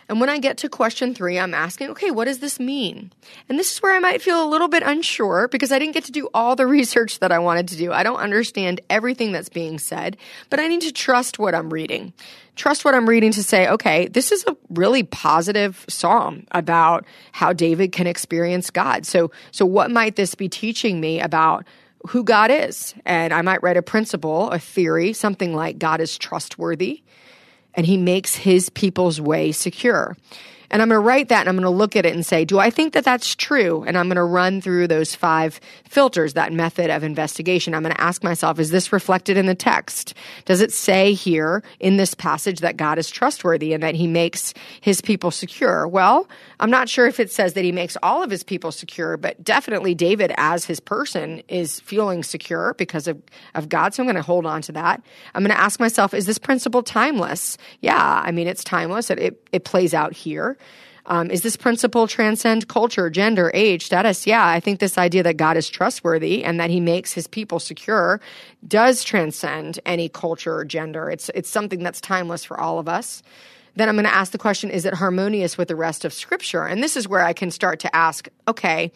And 0.09 0.21
when 0.21 0.29
I 0.29 0.39
get 0.39 0.59
to 0.59 0.69
question 0.69 1.15
three, 1.15 1.39
I'm 1.39 1.55
asking, 1.55 1.91
okay, 1.91 2.11
what 2.11 2.27
does 2.27 2.39
this 2.39 2.61
mean? 2.61 3.13
And 3.49 3.59
this 3.59 3.73
is 3.73 3.83
where 3.83 3.95
I 3.95 3.99
might 3.99 4.23
feel 4.23 4.43
a 4.43 4.49
little 4.49 4.69
bit 4.69 4.85
unsure 4.85 5.49
because 5.49 5.73
I 5.73 5.79
didn't 5.79 5.95
get 5.95 6.05
to 6.05 6.13
do 6.13 6.29
all 6.33 6.55
the 6.55 6.67
research 6.67 7.19
that 7.19 7.33
I 7.33 7.39
wanted 7.39 7.69
to 7.69 7.77
do. 7.77 7.93
I 7.93 8.03
don't 8.03 8.19
understand 8.19 8.81
everything 8.89 9.33
that's 9.33 9.49
being 9.49 9.79
said, 9.79 10.17
but 10.49 10.61
I 10.61 10.69
need 10.69 10.83
to 10.83 10.93
trust 10.93 11.39
what 11.39 11.55
I'm 11.55 11.73
reading. 11.73 12.13
Trust 12.55 12.85
what 12.85 12.95
I'm 12.95 13.09
reading 13.09 13.33
to 13.33 13.43
say, 13.43 13.69
okay, 13.69 14.07
this 14.09 14.33
is 14.33 14.45
a 14.47 14.57
really 14.71 15.03
positive 15.03 15.85
psalm 15.89 16.47
about 16.53 17.05
how 17.33 17.53
David 17.53 17.93
can 17.93 18.07
experience 18.07 18.71
God. 18.71 19.05
So, 19.05 19.31
so 19.51 19.67
what 19.67 19.91
might 19.91 20.17
this 20.17 20.35
be 20.35 20.49
teaching 20.49 21.01
me 21.01 21.21
about 21.21 21.67
who 22.09 22.23
God 22.23 22.51
is? 22.51 22.95
And 23.05 23.35
I 23.35 23.43
might 23.43 23.63
write 23.63 23.77
a 23.77 23.83
principle, 23.83 24.51
a 24.51 24.59
theory, 24.59 25.13
something 25.13 25.55
like 25.55 25.79
God 25.79 26.01
is 26.01 26.17
trustworthy 26.17 27.03
and 27.76 27.87
he 27.87 27.97
makes 27.97 28.35
his 28.35 28.71
people's 28.71 29.21
way 29.21 29.52
secure. 29.52 30.16
And 30.70 30.82
I'm 30.82 30.88
going 30.88 31.00
to 31.00 31.06
write 31.06 31.28
that 31.28 31.40
and 31.40 31.49
I'm 31.49 31.56
going 31.56 31.64
to 31.64 31.70
look 31.70 31.96
at 31.96 32.06
it 32.06 32.14
and 32.14 32.25
say, 32.25 32.44
do 32.44 32.58
I 32.58 32.70
think 32.70 32.92
that 32.94 33.04
that's 33.04 33.35
true? 33.35 33.85
And 33.85 33.96
I'm 33.96 34.06
going 34.06 34.16
to 34.16 34.25
run 34.25 34.61
through 34.61 34.88
those 34.88 35.14
five 35.14 35.61
filters, 35.88 36.35
that 36.35 36.52
method 36.52 36.90
of 36.90 37.04
investigation. 37.04 37.75
I'm 37.75 37.82
going 37.82 37.94
to 37.94 38.00
ask 38.00 38.23
myself, 38.25 38.58
is 38.58 38.70
this 38.70 38.92
reflected 38.92 39.37
in 39.37 39.46
the 39.46 39.54
text? 39.54 40.14
Does 40.44 40.61
it 40.61 40.73
say 40.73 41.12
here 41.12 41.62
in 41.80 41.96
this 41.96 42.14
passage 42.14 42.61
that 42.61 42.76
God 42.76 42.99
is 42.99 43.11
trustworthy 43.11 43.73
and 43.73 43.82
that 43.82 43.94
he 43.94 44.06
makes 44.06 44.54
his 44.80 45.00
people 45.00 45.30
secure? 45.30 45.87
Well, 45.87 46.28
I'm 46.61 46.70
not 46.70 46.88
sure 46.88 47.06
if 47.06 47.20
it 47.20 47.30
says 47.30 47.52
that 47.54 47.64
he 47.64 47.73
makes 47.73 47.96
all 48.02 48.23
of 48.23 48.30
his 48.30 48.42
people 48.42 48.73
secure, 48.73 49.16
but 49.16 49.42
definitely 49.44 49.94
David 49.94 50.32
as 50.37 50.64
his 50.64 50.80
person 50.80 51.42
is 51.49 51.80
feeling 51.80 52.23
secure 52.23 52.75
because 52.75 53.06
of, 53.06 53.23
of 53.54 53.68
God. 53.68 53.94
So 53.94 54.02
I'm 54.02 54.06
going 54.06 54.16
to 54.16 54.23
hold 54.23 54.46
on 54.46 54.62
to 54.62 54.73
that. 54.73 55.02
I'm 55.35 55.42
going 55.42 55.54
to 55.54 55.61
ask 55.61 55.78
myself, 55.78 56.14
is 56.14 56.26
this 56.26 56.38
principle 56.38 56.82
timeless? 56.82 57.58
Yeah, 57.80 58.23
I 58.25 58.30
mean, 58.32 58.46
it's 58.46 58.64
timeless. 58.64 59.11
It, 59.11 59.18
it, 59.18 59.49
it 59.52 59.64
plays 59.64 59.94
out 59.94 60.12
here. 60.12 60.56
Um, 61.09 61.31
is 61.31 61.43
this 61.43 61.57
principle 61.57 62.09
transcend 62.09 62.67
culture, 62.69 63.09
gender, 63.11 63.51
age, 63.55 63.87
status? 63.87 64.27
Yeah, 64.27 64.47
I 64.47 64.59
think 64.59 64.81
this 64.81 64.99
idea 64.99 65.23
that 65.23 65.37
God 65.37 65.57
is 65.57 65.69
trustworthy 65.69 66.45
and 66.45 66.59
that 66.59 66.71
He 66.71 66.81
makes 66.81 67.13
His 67.13 67.27
people 67.27 67.61
secure 67.61 68.21
does 68.67 69.05
transcend 69.05 69.79
any 69.87 70.09
culture 70.09 70.57
or 70.57 70.65
gender. 70.65 71.09
It's 71.09 71.31
it's 71.35 71.49
something 71.49 71.83
that's 71.83 72.01
timeless 72.01 72.45
for 72.45 72.59
all 72.59 72.79
of 72.79 72.89
us. 72.89 73.23
Then 73.76 73.88
I'm 73.88 73.95
going 73.95 74.06
to 74.06 74.14
ask 74.14 74.33
the 74.33 74.38
question 74.38 74.71
is 74.71 74.85
it 74.85 74.95
harmonious 74.95 75.56
with 75.56 75.68
the 75.68 75.76
rest 75.76 76.04
of 76.04 76.12
Scripture? 76.12 76.64
And 76.64 76.83
this 76.83 76.97
is 76.97 77.06
where 77.06 77.23
I 77.23 77.33
can 77.33 77.50
start 77.50 77.80
to 77.80 77.95
ask 77.95 78.28
okay, 78.49 78.92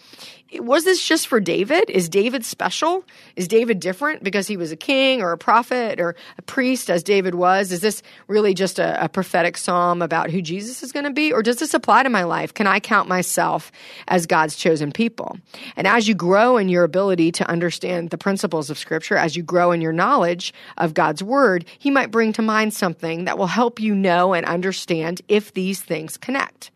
was 0.58 0.84
this 0.84 1.06
just 1.06 1.26
for 1.26 1.38
David? 1.38 1.90
Is 1.90 2.08
David 2.08 2.44
special? 2.44 3.04
Is 3.36 3.46
David 3.46 3.78
different 3.78 4.22
because 4.22 4.46
he 4.46 4.56
was 4.56 4.72
a 4.72 4.76
king 4.76 5.22
or 5.22 5.32
a 5.32 5.38
prophet 5.38 6.00
or 6.00 6.16
a 6.38 6.42
priest 6.42 6.90
as 6.90 7.02
David 7.02 7.34
was? 7.34 7.70
Is 7.70 7.80
this 7.80 8.02
really 8.26 8.54
just 8.54 8.78
a, 8.78 9.04
a 9.04 9.08
prophetic 9.08 9.56
psalm 9.56 10.02
about 10.02 10.30
who 10.30 10.40
Jesus 10.40 10.82
is 10.82 10.92
going 10.92 11.04
to 11.04 11.12
be? 11.12 11.32
Or 11.32 11.42
does 11.42 11.58
this 11.58 11.74
apply 11.74 12.02
to 12.02 12.08
my 12.08 12.24
life? 12.24 12.54
Can 12.54 12.66
I 12.66 12.80
count 12.80 13.08
myself 13.08 13.70
as 14.08 14.26
God's 14.26 14.56
chosen 14.56 14.90
people? 14.90 15.36
And 15.76 15.86
as 15.86 16.08
you 16.08 16.14
grow 16.14 16.56
in 16.56 16.68
your 16.68 16.84
ability 16.84 17.32
to 17.32 17.48
understand 17.48 18.10
the 18.10 18.18
principles 18.18 18.70
of 18.70 18.78
Scripture, 18.78 19.16
as 19.16 19.36
you 19.36 19.42
grow 19.42 19.72
in 19.72 19.80
your 19.80 19.92
knowledge 19.92 20.52
of 20.78 20.94
God's 20.94 21.22
Word, 21.22 21.64
He 21.78 21.90
might 21.90 22.10
bring 22.10 22.32
to 22.34 22.42
mind 22.42 22.74
something 22.74 23.24
that 23.24 23.38
will 23.38 23.46
help 23.46 23.78
you 23.78 23.94
know 23.94 24.32
and 24.32 24.46
understand 24.46 24.69
if 25.28 25.52
these 25.52 25.82
things 25.82 26.16
connect. 26.16 26.70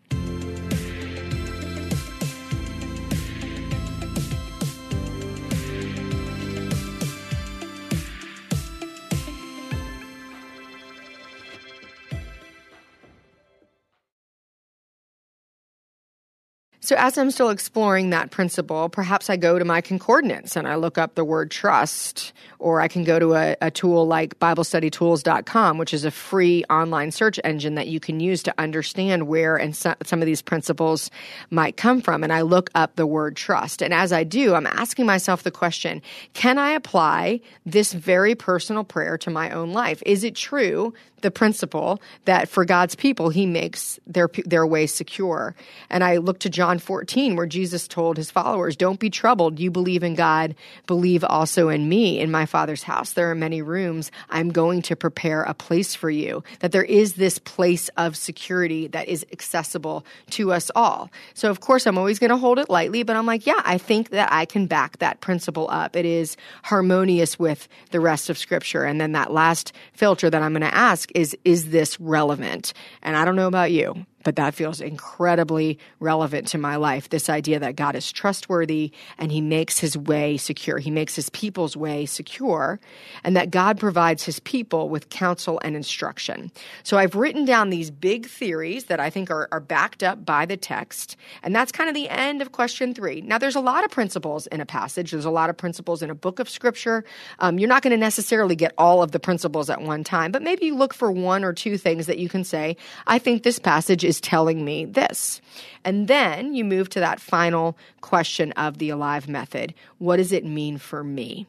So, 16.84 16.96
as 16.98 17.16
I'm 17.16 17.30
still 17.30 17.48
exploring 17.48 18.10
that 18.10 18.30
principle, 18.30 18.90
perhaps 18.90 19.30
I 19.30 19.38
go 19.38 19.58
to 19.58 19.64
my 19.64 19.80
concordance 19.80 20.54
and 20.54 20.68
I 20.68 20.74
look 20.74 20.98
up 20.98 21.14
the 21.14 21.24
word 21.24 21.50
trust, 21.50 22.34
or 22.58 22.82
I 22.82 22.88
can 22.88 23.04
go 23.04 23.18
to 23.18 23.32
a, 23.32 23.56
a, 23.62 23.70
tool 23.70 24.06
like 24.06 24.38
BibleStudyTools.com, 24.38 25.78
which 25.78 25.94
is 25.94 26.04
a 26.04 26.10
free 26.10 26.62
online 26.68 27.10
search 27.10 27.40
engine 27.42 27.76
that 27.76 27.86
you 27.86 28.00
can 28.00 28.20
use 28.20 28.42
to 28.42 28.54
understand 28.58 29.28
where 29.28 29.56
and 29.56 29.74
so, 29.74 29.94
some 30.04 30.20
of 30.20 30.26
these 30.26 30.42
principles 30.42 31.10
might 31.48 31.78
come 31.78 32.02
from. 32.02 32.22
And 32.22 32.34
I 32.34 32.42
look 32.42 32.68
up 32.74 32.96
the 32.96 33.06
word 33.06 33.34
trust. 33.34 33.80
And 33.80 33.94
as 33.94 34.12
I 34.12 34.22
do, 34.22 34.54
I'm 34.54 34.66
asking 34.66 35.06
myself 35.06 35.42
the 35.42 35.50
question 35.50 36.02
can 36.34 36.58
I 36.58 36.72
apply 36.72 37.40
this 37.64 37.94
very 37.94 38.34
personal 38.34 38.84
prayer 38.84 39.16
to 39.16 39.30
my 39.30 39.48
own 39.52 39.72
life? 39.72 40.02
Is 40.04 40.22
it 40.22 40.34
true 40.34 40.92
the 41.24 41.30
principle 41.30 42.00
that 42.26 42.48
for 42.50 42.64
God's 42.66 42.94
people, 42.94 43.30
He 43.30 43.46
makes 43.46 43.98
their 44.06 44.28
their 44.44 44.66
way 44.66 44.86
secure. 44.86 45.56
And 45.90 46.04
I 46.04 46.18
look 46.18 46.38
to 46.40 46.50
John 46.50 46.73
14, 46.82 47.36
where 47.36 47.46
Jesus 47.46 47.88
told 47.88 48.16
His 48.16 48.30
followers, 48.30 48.76
"Don't 48.76 49.00
be 49.00 49.10
troubled. 49.10 49.58
You 49.58 49.70
believe 49.70 50.02
in 50.02 50.14
God, 50.14 50.54
believe 50.86 51.24
also 51.24 51.68
in 51.68 51.88
Me. 51.88 52.18
In 52.18 52.30
my 52.30 52.46
Father's 52.46 52.82
house, 52.82 53.12
there 53.12 53.30
are 53.30 53.34
many 53.34 53.62
rooms. 53.62 54.10
I'm 54.30 54.50
going 54.50 54.82
to 54.82 54.96
prepare 54.96 55.42
a 55.42 55.54
place 55.54 55.94
for 55.94 56.10
you. 56.10 56.42
That 56.60 56.72
there 56.72 56.84
is 56.84 57.14
this 57.14 57.38
place 57.38 57.88
of 57.96 58.16
security 58.16 58.88
that 58.88 59.08
is 59.08 59.24
accessible 59.32 60.04
to 60.30 60.52
us 60.52 60.70
all. 60.74 61.10
So, 61.34 61.50
of 61.50 61.60
course, 61.60 61.86
I'm 61.86 61.98
always 61.98 62.18
going 62.18 62.30
to 62.30 62.36
hold 62.36 62.58
it 62.58 62.70
lightly, 62.70 63.02
but 63.02 63.16
I'm 63.16 63.26
like, 63.26 63.46
yeah, 63.46 63.60
I 63.64 63.78
think 63.78 64.10
that 64.10 64.32
I 64.32 64.44
can 64.44 64.66
back 64.66 64.98
that 64.98 65.20
principle 65.20 65.68
up. 65.70 65.96
It 65.96 66.04
is 66.04 66.36
harmonious 66.62 67.38
with 67.38 67.68
the 67.90 68.00
rest 68.00 68.30
of 68.30 68.38
Scripture. 68.38 68.84
And 68.84 69.00
then 69.00 69.12
that 69.12 69.32
last 69.32 69.72
filter 69.92 70.30
that 70.30 70.42
I'm 70.42 70.52
going 70.52 70.62
to 70.62 70.74
ask 70.74 71.10
is 71.14 71.36
is 71.44 71.70
this 71.70 71.98
relevant? 72.00 72.72
And 73.02 73.16
I 73.16 73.24
don't 73.24 73.36
know 73.36 73.48
about 73.48 73.72
you, 73.72 74.06
but 74.24 74.36
that 74.36 74.54
feels 74.54 74.80
incredibly 74.80 75.78
relevant 76.00 76.48
to 76.48 76.58
my 76.58 76.76
life. 76.76 77.08
This 77.08 77.30
idea 77.30 77.60
that 77.60 77.76
God 77.76 77.94
is 77.94 78.10
trustworthy 78.10 78.92
and 79.18 79.30
he 79.30 79.40
makes 79.40 79.78
his 79.78 79.96
way 79.96 80.36
secure. 80.36 80.78
He 80.78 80.90
makes 80.90 81.14
his 81.14 81.30
people's 81.30 81.76
way 81.76 82.06
secure 82.06 82.80
and 83.22 83.36
that 83.36 83.50
God 83.50 83.78
provides 83.78 84.24
his 84.24 84.40
people 84.40 84.88
with 84.88 85.10
counsel 85.10 85.60
and 85.62 85.76
instruction. 85.76 86.50
So 86.82 86.98
I've 86.98 87.14
written 87.14 87.44
down 87.44 87.70
these 87.70 87.90
big 87.90 88.26
theories 88.26 88.86
that 88.86 89.00
I 89.00 89.10
think 89.10 89.30
are, 89.30 89.48
are 89.52 89.60
backed 89.60 90.02
up 90.02 90.24
by 90.24 90.46
the 90.46 90.56
text. 90.56 91.16
And 91.42 91.54
that's 91.54 91.70
kind 91.70 91.88
of 91.88 91.94
the 91.94 92.08
end 92.08 92.42
of 92.42 92.52
question 92.52 92.94
three. 92.94 93.20
Now, 93.20 93.38
there's 93.38 93.56
a 93.56 93.60
lot 93.60 93.84
of 93.84 93.90
principles 93.90 94.46
in 94.48 94.60
a 94.60 94.66
passage. 94.66 95.10
There's 95.10 95.24
a 95.24 95.30
lot 95.30 95.50
of 95.50 95.56
principles 95.56 96.02
in 96.02 96.10
a 96.10 96.14
book 96.14 96.38
of 96.38 96.48
scripture. 96.48 97.04
Um, 97.38 97.58
you're 97.58 97.68
not 97.68 97.82
going 97.82 97.90
to 97.92 97.96
necessarily 97.96 98.56
get 98.56 98.72
all 98.78 99.02
of 99.02 99.12
the 99.12 99.20
principles 99.20 99.70
at 99.70 99.82
one 99.82 100.04
time, 100.04 100.32
but 100.32 100.42
maybe 100.42 100.66
you 100.66 100.74
look 100.74 100.94
for 100.94 101.12
one 101.12 101.44
or 101.44 101.52
two 101.52 101.76
things 101.76 102.06
that 102.06 102.18
you 102.18 102.28
can 102.28 102.44
say, 102.44 102.76
I 103.06 103.18
think 103.18 103.42
this 103.42 103.58
passage 103.58 104.04
is 104.04 104.13
is 104.14 104.20
telling 104.20 104.64
me 104.64 104.84
this. 104.84 105.40
And 105.84 106.06
then 106.06 106.54
you 106.54 106.64
move 106.64 106.88
to 106.90 107.00
that 107.00 107.20
final 107.20 107.76
question 108.00 108.52
of 108.52 108.78
the 108.78 108.90
alive 108.90 109.28
method. 109.28 109.74
What 109.98 110.16
does 110.18 110.32
it 110.32 110.44
mean 110.44 110.78
for 110.78 111.02
me? 111.02 111.46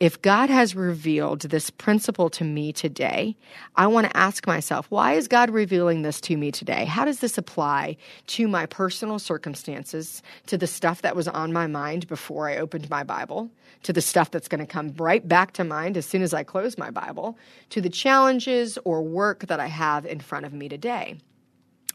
If 0.00 0.20
God 0.22 0.48
has 0.50 0.74
revealed 0.74 1.42
this 1.42 1.70
principle 1.70 2.30
to 2.30 2.44
me 2.44 2.72
today, 2.72 3.36
I 3.76 3.86
want 3.86 4.06
to 4.06 4.16
ask 4.16 4.46
myself, 4.46 4.86
why 4.90 5.12
is 5.12 5.28
God 5.28 5.50
revealing 5.50 6.02
this 6.02 6.20
to 6.22 6.36
me 6.36 6.50
today? 6.50 6.84
How 6.84 7.04
does 7.04 7.20
this 7.20 7.36
apply 7.36 7.96
to 8.28 8.48
my 8.48 8.66
personal 8.66 9.18
circumstances, 9.18 10.22
to 10.46 10.56
the 10.56 10.66
stuff 10.66 11.02
that 11.02 11.14
was 11.14 11.28
on 11.28 11.52
my 11.52 11.66
mind 11.66 12.08
before 12.08 12.48
I 12.48 12.56
opened 12.56 12.88
my 12.88 13.04
Bible, 13.04 13.50
to 13.84 13.92
the 13.92 14.00
stuff 14.00 14.30
that's 14.30 14.48
going 14.48 14.64
to 14.64 14.66
come 14.66 14.94
right 14.96 15.26
back 15.26 15.52
to 15.52 15.64
mind 15.64 15.96
as 15.96 16.06
soon 16.06 16.22
as 16.22 16.32
I 16.32 16.44
close 16.44 16.78
my 16.78 16.90
Bible, 16.90 17.36
to 17.70 17.80
the 17.80 17.90
challenges 17.90 18.78
or 18.84 19.02
work 19.02 19.46
that 19.46 19.60
I 19.60 19.66
have 19.66 20.06
in 20.06 20.20
front 20.20 20.46
of 20.46 20.52
me 20.52 20.68
today? 20.68 21.18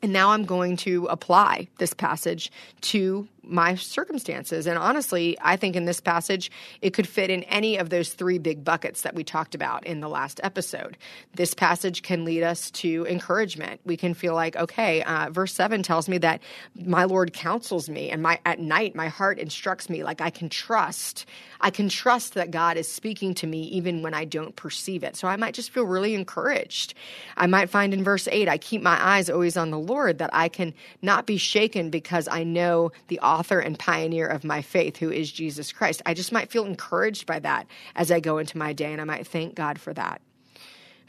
And 0.04 0.12
now 0.12 0.32
I'm 0.32 0.44
going 0.44 0.76
to 0.78 1.06
apply 1.06 1.70
this 1.78 1.94
passage 1.94 2.52
to 2.82 3.28
my 3.44 3.76
circumstances. 3.76 4.68
And 4.68 4.78
honestly, 4.78 5.38
I 5.42 5.58
think 5.58 5.76
in 5.76 5.86
this 5.86 6.00
passage, 6.00 6.50
it 6.82 6.92
could 6.92 7.08
fit 7.08 7.30
in 7.30 7.44
any 7.44 7.78
of 7.78 7.90
those 7.90 8.14
three 8.14 8.38
big 8.38 8.64
buckets 8.64 9.02
that 9.02 9.16
we 9.16 9.24
talked 9.24 9.54
about 9.54 9.86
in 9.86 10.00
the 10.00 10.08
last 10.08 10.40
episode. 10.44 10.98
This 11.36 11.54
passage 11.54 12.04
can 12.04 12.24
lead 12.24 12.44
us 12.44 12.72
to 12.72 13.06
encouragement. 13.08 13.82
We 13.86 13.98
can 13.98 14.14
feel 14.14 14.34
like, 14.34 14.56
okay, 14.56 15.04
uh, 15.04 15.30
verse 15.30 15.54
7 15.54 15.84
tells 15.84 16.08
me 16.08 16.18
that 16.20 16.42
my 16.76 17.04
Lord 17.04 17.34
counsels 17.34 17.90
me, 17.90 18.10
and 18.10 18.22
my 18.22 18.40
at 18.46 18.60
night, 18.60 18.96
my 18.96 19.08
heart 19.08 19.40
instructs 19.40 19.90
me. 19.90 20.04
Like 20.04 20.22
I 20.22 20.30
can 20.30 20.50
trust. 20.50 21.26
I 21.60 21.70
can 21.70 21.90
trust 21.90 22.34
that 22.36 22.52
God 22.52 22.78
is 22.78 22.92
speaking 22.92 23.34
to 23.36 23.48
me 23.48 23.64
even 23.64 24.02
when 24.02 24.14
I 24.14 24.26
don't 24.26 24.56
perceive 24.56 25.04
it. 25.04 25.16
So 25.16 25.28
I 25.28 25.36
might 25.36 25.54
just 25.54 25.72
feel 25.72 25.84
really 25.84 26.16
encouraged. 26.16 26.94
I 27.38 27.48
might 27.48 27.70
find 27.70 27.94
in 27.94 28.04
verse 28.04 28.28
8, 28.30 28.48
I 28.48 28.58
keep 28.58 28.82
my 28.82 29.02
eyes 29.02 29.30
always 29.30 29.58
on 29.58 29.72
the 29.72 29.80
Lord, 29.80 29.93
that 30.18 30.30
I 30.34 30.50
can 30.50 30.74
not 31.02 31.26
be 31.26 31.38
shaken 31.38 31.90
because 31.90 32.28
I 32.28 32.44
know 32.44 32.92
the 33.08 33.20
author 33.20 33.60
and 33.60 33.78
pioneer 33.78 34.28
of 34.28 34.44
my 34.44 34.62
faith, 34.62 34.98
who 34.98 35.12
is 35.12 35.32
Jesus 35.32 35.72
Christ. 35.72 36.02
I 36.06 36.14
just 36.14 36.32
might 36.32 36.52
feel 36.52 36.66
encouraged 36.66 37.26
by 37.26 37.40
that 37.40 37.68
as 37.96 38.12
I 38.12 38.20
go 38.20 38.38
into 38.38 38.58
my 38.58 38.74
day, 38.74 38.92
and 38.92 39.02
I 39.02 39.06
might 39.06 39.28
thank 39.28 39.56
God 39.56 39.80
for 39.80 39.94
that. 39.94 40.22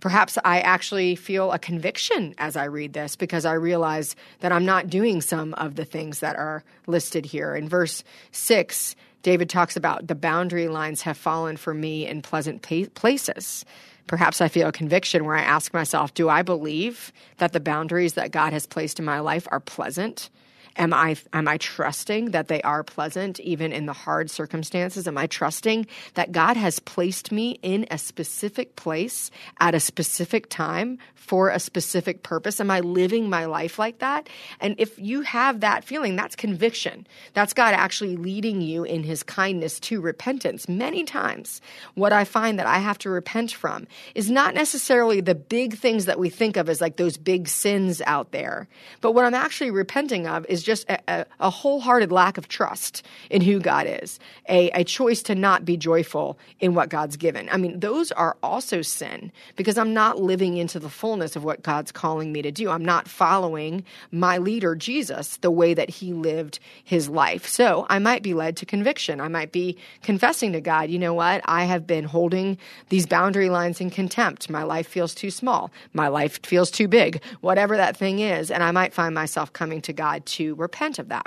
Perhaps 0.00 0.36
I 0.44 0.60
actually 0.60 1.16
feel 1.16 1.50
a 1.50 1.58
conviction 1.58 2.34
as 2.36 2.56
I 2.56 2.64
read 2.64 2.92
this 2.92 3.16
because 3.16 3.46
I 3.46 3.54
realize 3.54 4.16
that 4.40 4.52
I'm 4.52 4.66
not 4.66 4.90
doing 4.90 5.22
some 5.22 5.54
of 5.54 5.76
the 5.76 5.86
things 5.86 6.20
that 6.20 6.36
are 6.36 6.62
listed 6.86 7.24
here. 7.24 7.54
In 7.54 7.70
verse 7.70 8.04
6, 8.32 8.96
David 9.22 9.48
talks 9.48 9.76
about 9.76 10.06
the 10.06 10.14
boundary 10.14 10.68
lines 10.68 11.00
have 11.02 11.16
fallen 11.16 11.56
for 11.56 11.72
me 11.72 12.06
in 12.06 12.20
pleasant 12.20 12.60
places. 12.60 13.64
Perhaps 14.06 14.40
I 14.40 14.48
feel 14.48 14.68
a 14.68 14.72
conviction 14.72 15.24
where 15.24 15.36
I 15.36 15.42
ask 15.42 15.72
myself, 15.72 16.12
do 16.12 16.28
I 16.28 16.42
believe 16.42 17.12
that 17.38 17.52
the 17.52 17.60
boundaries 17.60 18.14
that 18.14 18.32
God 18.32 18.52
has 18.52 18.66
placed 18.66 18.98
in 18.98 19.04
my 19.04 19.20
life 19.20 19.48
are 19.50 19.60
pleasant? 19.60 20.30
Am 20.76 20.92
I 20.92 21.16
am 21.32 21.46
I 21.46 21.56
trusting 21.58 22.32
that 22.32 22.48
they 22.48 22.60
are 22.62 22.82
pleasant 22.82 23.38
even 23.40 23.72
in 23.72 23.86
the 23.86 23.92
hard 23.92 24.28
circumstances? 24.28 25.06
Am 25.06 25.16
I 25.16 25.28
trusting 25.28 25.86
that 26.14 26.32
God 26.32 26.56
has 26.56 26.80
placed 26.80 27.30
me 27.30 27.58
in 27.62 27.86
a 27.92 27.98
specific 27.98 28.74
place 28.74 29.30
at 29.60 29.74
a 29.74 29.80
specific 29.80 30.50
time 30.50 30.98
for 31.14 31.48
a 31.48 31.60
specific 31.60 32.24
purpose? 32.24 32.60
Am 32.60 32.72
I 32.72 32.80
living 32.80 33.30
my 33.30 33.44
life 33.44 33.78
like 33.78 34.00
that? 34.00 34.28
And 34.60 34.74
if 34.78 34.98
you 34.98 35.22
have 35.22 35.60
that 35.60 35.84
feeling, 35.84 36.16
that's 36.16 36.34
conviction. 36.34 37.06
That's 37.34 37.54
God 37.54 37.72
actually 37.72 38.16
leading 38.16 38.60
you 38.60 38.82
in 38.82 39.04
his 39.04 39.22
kindness 39.22 39.78
to 39.80 40.00
repentance. 40.00 40.68
Many 40.68 41.04
times, 41.04 41.60
what 41.94 42.12
I 42.12 42.24
find 42.24 42.58
that 42.58 42.66
I 42.66 42.78
have 42.78 42.98
to 42.98 43.10
repent 43.10 43.52
from 43.52 43.86
is 44.16 44.28
not 44.28 44.54
necessarily 44.54 45.20
the 45.20 45.36
big 45.36 45.78
things 45.78 46.06
that 46.06 46.18
we 46.18 46.30
think 46.30 46.56
of 46.56 46.68
as 46.68 46.80
like 46.80 46.96
those 46.96 47.16
big 47.16 47.48
sins 47.48 48.02
out 48.06 48.32
there, 48.32 48.66
but 49.00 49.12
what 49.12 49.24
I'm 49.24 49.34
actually 49.34 49.70
repenting 49.70 50.26
of 50.26 50.44
is 50.46 50.63
just 50.64 50.88
a, 50.88 50.98
a, 51.08 51.26
a 51.40 51.50
wholehearted 51.50 52.10
lack 52.10 52.38
of 52.38 52.48
trust 52.48 53.04
in 53.30 53.42
who 53.42 53.60
God 53.60 53.86
is, 53.88 54.18
a, 54.48 54.70
a 54.70 54.84
choice 54.84 55.22
to 55.22 55.34
not 55.34 55.64
be 55.64 55.76
joyful 55.76 56.38
in 56.60 56.74
what 56.74 56.88
God's 56.88 57.16
given. 57.16 57.48
I 57.50 57.56
mean, 57.56 57.80
those 57.80 58.10
are 58.12 58.36
also 58.42 58.82
sin 58.82 59.30
because 59.56 59.78
I'm 59.78 59.94
not 59.94 60.20
living 60.20 60.56
into 60.56 60.78
the 60.78 60.90
fullness 60.90 61.36
of 61.36 61.44
what 61.44 61.62
God's 61.62 61.92
calling 61.92 62.32
me 62.32 62.42
to 62.42 62.50
do. 62.50 62.70
I'm 62.70 62.84
not 62.84 63.08
following 63.08 63.84
my 64.10 64.38
leader, 64.38 64.74
Jesus, 64.74 65.36
the 65.38 65.50
way 65.50 65.74
that 65.74 65.90
he 65.90 66.12
lived 66.12 66.58
his 66.82 67.08
life. 67.08 67.46
So 67.46 67.86
I 67.88 67.98
might 67.98 68.22
be 68.22 68.34
led 68.34 68.56
to 68.58 68.66
conviction. 68.66 69.20
I 69.20 69.28
might 69.28 69.52
be 69.52 69.76
confessing 70.02 70.52
to 70.52 70.60
God, 70.60 70.90
you 70.90 70.98
know 70.98 71.14
what? 71.14 71.42
I 71.44 71.64
have 71.64 71.86
been 71.86 72.04
holding 72.04 72.58
these 72.88 73.06
boundary 73.06 73.50
lines 73.50 73.80
in 73.80 73.90
contempt. 73.90 74.48
My 74.48 74.62
life 74.62 74.88
feels 74.88 75.14
too 75.14 75.30
small. 75.30 75.70
My 75.92 76.08
life 76.08 76.40
feels 76.44 76.70
too 76.70 76.88
big, 76.88 77.22
whatever 77.40 77.76
that 77.76 77.96
thing 77.96 78.20
is. 78.20 78.50
And 78.50 78.62
I 78.62 78.70
might 78.70 78.94
find 78.94 79.14
myself 79.14 79.52
coming 79.52 79.80
to 79.82 79.92
God 79.92 80.24
to 80.26 80.53
repent 80.54 80.98
of 80.98 81.08
that. 81.08 81.26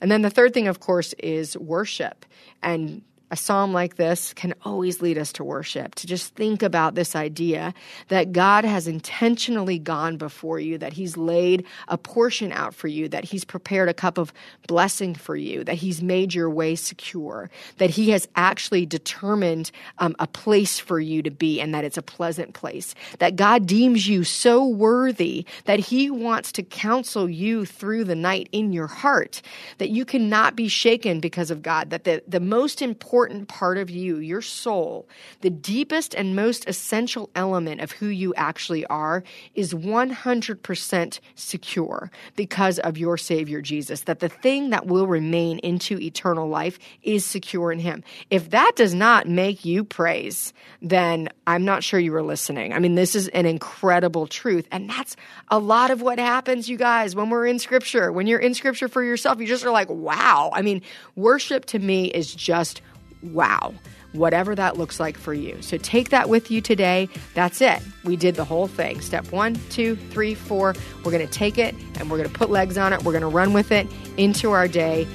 And 0.00 0.10
then 0.10 0.22
the 0.22 0.30
third 0.30 0.54
thing, 0.54 0.68
of 0.68 0.80
course, 0.80 1.12
is 1.14 1.56
worship. 1.56 2.24
And 2.62 3.02
a 3.30 3.36
psalm 3.36 3.72
like 3.72 3.96
this 3.96 4.34
can 4.34 4.54
always 4.64 5.00
lead 5.00 5.16
us 5.16 5.32
to 5.34 5.44
worship, 5.44 5.94
to 5.94 6.06
just 6.06 6.34
think 6.34 6.62
about 6.62 6.94
this 6.94 7.14
idea 7.14 7.72
that 8.08 8.32
God 8.32 8.64
has 8.64 8.88
intentionally 8.88 9.78
gone 9.78 10.16
before 10.16 10.58
you, 10.58 10.78
that 10.78 10.92
He's 10.92 11.16
laid 11.16 11.64
a 11.88 11.96
portion 11.96 12.50
out 12.50 12.74
for 12.74 12.88
you, 12.88 13.08
that 13.08 13.24
He's 13.24 13.44
prepared 13.44 13.88
a 13.88 13.94
cup 13.94 14.18
of 14.18 14.32
blessing 14.66 15.14
for 15.14 15.36
you, 15.36 15.62
that 15.64 15.76
He's 15.76 16.02
made 16.02 16.34
your 16.34 16.50
way 16.50 16.74
secure, 16.74 17.50
that 17.78 17.90
He 17.90 18.10
has 18.10 18.26
actually 18.34 18.84
determined 18.84 19.70
um, 19.98 20.16
a 20.18 20.26
place 20.26 20.80
for 20.80 20.98
you 20.98 21.22
to 21.22 21.30
be, 21.30 21.60
and 21.60 21.72
that 21.74 21.84
it's 21.84 21.98
a 21.98 22.02
pleasant 22.02 22.54
place, 22.54 22.94
that 23.20 23.36
God 23.36 23.66
deems 23.66 24.08
you 24.08 24.24
so 24.24 24.66
worthy 24.66 25.46
that 25.66 25.78
He 25.78 26.10
wants 26.10 26.50
to 26.52 26.62
counsel 26.62 27.30
you 27.30 27.64
through 27.64 28.04
the 28.04 28.16
night 28.16 28.48
in 28.50 28.72
your 28.72 28.88
heart, 28.88 29.40
that 29.78 29.90
you 29.90 30.04
cannot 30.04 30.56
be 30.56 30.66
shaken 30.66 31.20
because 31.20 31.52
of 31.52 31.62
God, 31.62 31.90
that 31.90 32.04
the, 32.04 32.22
the 32.26 32.40
most 32.40 32.82
important 32.82 33.19
important 33.20 33.48
part 33.48 33.76
of 33.76 33.90
you, 33.90 34.16
your 34.16 34.40
soul, 34.40 35.06
the 35.42 35.50
deepest 35.50 36.14
and 36.14 36.34
most 36.34 36.66
essential 36.66 37.28
element 37.34 37.82
of 37.82 37.92
who 37.92 38.06
you 38.06 38.32
actually 38.34 38.86
are, 38.86 39.22
is 39.54 39.74
100% 39.74 41.20
secure 41.34 42.10
because 42.34 42.78
of 42.78 42.96
your 42.96 43.18
Savior 43.18 43.60
Jesus. 43.60 44.02
That 44.02 44.20
the 44.20 44.30
thing 44.30 44.70
that 44.70 44.86
will 44.86 45.06
remain 45.06 45.58
into 45.58 46.00
eternal 46.00 46.48
life 46.48 46.78
is 47.02 47.22
secure 47.26 47.70
in 47.70 47.78
Him. 47.78 48.02
If 48.30 48.48
that 48.50 48.72
does 48.74 48.94
not 48.94 49.28
make 49.28 49.66
you 49.66 49.84
praise, 49.84 50.54
then 50.80 51.28
I'm 51.46 51.66
not 51.66 51.84
sure 51.84 52.00
you 52.00 52.12
were 52.12 52.22
listening. 52.22 52.72
I 52.72 52.78
mean, 52.78 52.94
this 52.94 53.14
is 53.14 53.28
an 53.28 53.44
incredible 53.44 54.28
truth. 54.28 54.66
And 54.72 54.88
that's 54.88 55.14
a 55.48 55.58
lot 55.58 55.90
of 55.90 56.00
what 56.00 56.18
happens, 56.18 56.70
you 56.70 56.78
guys, 56.78 57.14
when 57.14 57.28
we're 57.28 57.46
in 57.46 57.58
Scripture. 57.58 58.10
When 58.12 58.26
you're 58.26 58.40
in 58.40 58.54
Scripture 58.54 58.88
for 58.88 59.04
yourself, 59.04 59.40
you 59.40 59.46
just 59.46 59.66
are 59.66 59.70
like, 59.70 59.90
wow. 59.90 60.50
I 60.54 60.62
mean, 60.62 60.80
worship 61.16 61.66
to 61.66 61.78
me 61.78 62.06
is 62.06 62.34
just 62.34 62.80
wow, 63.22 63.74
whatever 64.12 64.54
that 64.54 64.76
looks 64.76 64.98
like 65.00 65.16
for 65.16 65.34
you. 65.34 65.60
So 65.60 65.76
take 65.78 66.10
that 66.10 66.28
with 66.28 66.50
you 66.50 66.60
today. 66.60 67.08
That's 67.34 67.60
it. 67.60 67.80
We 68.04 68.16
did 68.16 68.34
the 68.34 68.44
whole 68.44 68.66
thing. 68.66 69.00
Step 69.00 69.30
one, 69.32 69.58
two, 69.70 69.96
three, 69.96 70.34
four. 70.34 70.74
We're 71.04 71.12
going 71.12 71.26
to 71.26 71.32
take 71.32 71.58
it 71.58 71.74
and 71.98 72.10
we're 72.10 72.18
going 72.18 72.28
to 72.28 72.38
put 72.38 72.50
legs 72.50 72.78
on 72.78 72.92
it. 72.92 73.02
We're 73.02 73.12
going 73.12 73.22
to 73.22 73.28
run 73.28 73.52
with 73.52 73.72
it 73.72 73.86
into 74.16 74.52
our 74.52 74.68
day. 74.68 75.06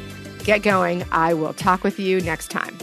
Get 0.43 0.61
going. 0.61 1.03
I 1.11 1.33
will 1.33 1.53
talk 1.53 1.83
with 1.83 1.99
you 1.99 2.21
next 2.21 2.51
time. 2.51 2.77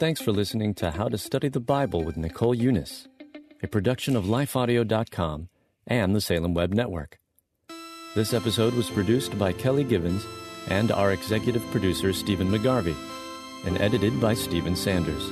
Thanks 0.00 0.20
for 0.20 0.32
listening 0.32 0.74
to 0.74 0.90
How 0.90 1.08
to 1.08 1.16
Study 1.16 1.48
the 1.48 1.60
Bible 1.60 2.02
with 2.02 2.16
Nicole 2.16 2.54
Unice, 2.54 3.06
a 3.62 3.68
production 3.68 4.16
of 4.16 4.24
lifeaudio.com 4.24 5.48
and 5.86 6.14
the 6.14 6.20
Salem 6.20 6.52
Web 6.52 6.74
Network. 6.74 7.18
This 8.14 8.34
episode 8.34 8.74
was 8.74 8.90
produced 8.90 9.38
by 9.38 9.52
Kelly 9.52 9.84
Givens 9.84 10.26
and 10.68 10.90
our 10.92 11.12
executive 11.12 11.68
producer, 11.70 12.12
Stephen 12.12 12.50
McGarvey, 12.50 12.96
and 13.64 13.80
edited 13.80 14.20
by 14.20 14.34
Stephen 14.34 14.76
Sanders. 14.76 15.30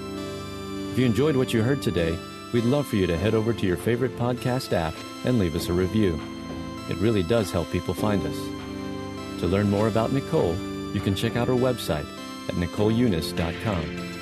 If 0.92 0.98
you 0.98 1.06
enjoyed 1.06 1.36
what 1.36 1.52
you 1.52 1.62
heard 1.62 1.82
today, 1.82 2.18
we'd 2.52 2.64
love 2.64 2.86
for 2.86 2.96
you 2.96 3.06
to 3.06 3.16
head 3.16 3.34
over 3.34 3.52
to 3.52 3.66
your 3.66 3.76
favorite 3.76 4.16
podcast 4.16 4.72
app 4.72 4.94
and 5.24 5.38
leave 5.38 5.56
us 5.56 5.68
a 5.68 5.72
review. 5.72 6.20
It 6.90 6.96
really 6.98 7.22
does 7.22 7.50
help 7.50 7.70
people 7.70 7.94
find 7.94 8.24
us. 8.26 8.36
To 9.40 9.46
learn 9.46 9.70
more 9.70 9.88
about 9.88 10.12
Nicole, 10.12 10.54
you 10.92 11.00
can 11.00 11.14
check 11.14 11.36
out 11.36 11.48
her 11.48 11.54
website 11.54 12.06
at 12.48 12.54
nicoleunice.com. 12.56 14.12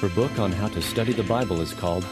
Her 0.00 0.08
book 0.10 0.38
on 0.38 0.52
how 0.52 0.68
to 0.68 0.82
study 0.82 1.12
the 1.12 1.22
Bible 1.22 1.60
is 1.60 1.72
called 1.72 2.04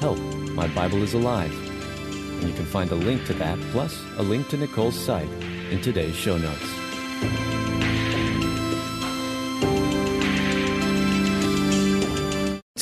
Help, 0.00 0.18
My 0.52 0.68
Bible 0.68 1.02
is 1.02 1.14
Alive. 1.14 1.52
And 1.52 2.48
you 2.48 2.54
can 2.54 2.64
find 2.64 2.90
a 2.90 2.94
link 2.94 3.24
to 3.26 3.34
that, 3.34 3.58
plus 3.72 4.02
a 4.16 4.22
link 4.22 4.48
to 4.48 4.56
Nicole's 4.56 4.98
site, 4.98 5.28
in 5.70 5.80
today's 5.80 6.14
show 6.14 6.38
notes. 6.38 7.65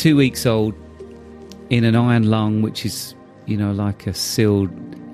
Two 0.04 0.16
weeks 0.16 0.44
old 0.44 0.74
in 1.70 1.82
an 1.82 1.96
iron 1.96 2.28
lung, 2.28 2.60
which 2.60 2.84
is, 2.84 3.14
you 3.46 3.56
know, 3.56 3.72
like 3.72 4.06
a 4.06 4.12
sealed 4.12 4.68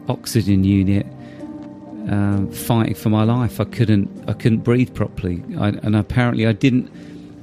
oxygen 0.08 0.64
unit, 0.64 1.06
um, 2.10 2.50
fighting 2.50 2.96
for 2.96 3.08
my 3.08 3.22
life. 3.22 3.60
I 3.60 3.66
couldn't, 3.66 4.10
I 4.28 4.32
couldn't 4.32 4.64
breathe 4.64 4.92
properly, 4.92 5.44
I, 5.56 5.68
and 5.68 5.94
apparently 5.94 6.44
I 6.44 6.50
didn't 6.50 6.90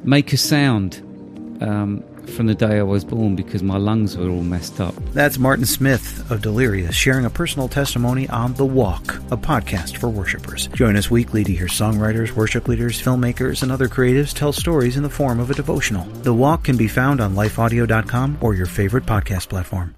make 0.05 0.33
a 0.33 0.37
sound 0.37 0.97
um, 1.61 2.03
from 2.29 2.45
the 2.45 2.55
day 2.55 2.79
I 2.79 2.83
was 2.83 3.03
born 3.03 3.35
because 3.35 3.63
my 3.63 3.77
lungs 3.77 4.15
were 4.15 4.29
all 4.29 4.43
messed 4.43 4.79
up. 4.79 4.95
That's 5.13 5.37
Martin 5.37 5.65
Smith 5.65 6.29
of 6.31 6.41
Delirious 6.41 6.95
sharing 6.95 7.25
a 7.25 7.29
personal 7.29 7.67
testimony 7.67 8.29
on 8.29 8.53
The 8.53 8.65
Walk, 8.65 9.15
a 9.31 9.37
podcast 9.37 9.97
for 9.97 10.07
worshipers. 10.07 10.67
Join 10.67 10.95
us 10.95 11.11
weekly 11.11 11.43
to 11.43 11.51
hear 11.51 11.67
songwriters, 11.67 12.31
worship 12.31 12.67
leaders, 12.67 13.01
filmmakers, 13.01 13.63
and 13.63 13.71
other 13.71 13.89
creatives 13.89 14.33
tell 14.33 14.53
stories 14.53 14.95
in 14.95 15.03
the 15.03 15.09
form 15.09 15.39
of 15.39 15.51
a 15.51 15.55
devotional. 15.55 16.05
The 16.23 16.33
Walk 16.33 16.63
can 16.63 16.77
be 16.77 16.87
found 16.87 17.19
on 17.19 17.35
lifeaudio.com 17.35 18.37
or 18.41 18.53
your 18.53 18.67
favorite 18.67 19.05
podcast 19.05 19.49
platform. 19.49 19.96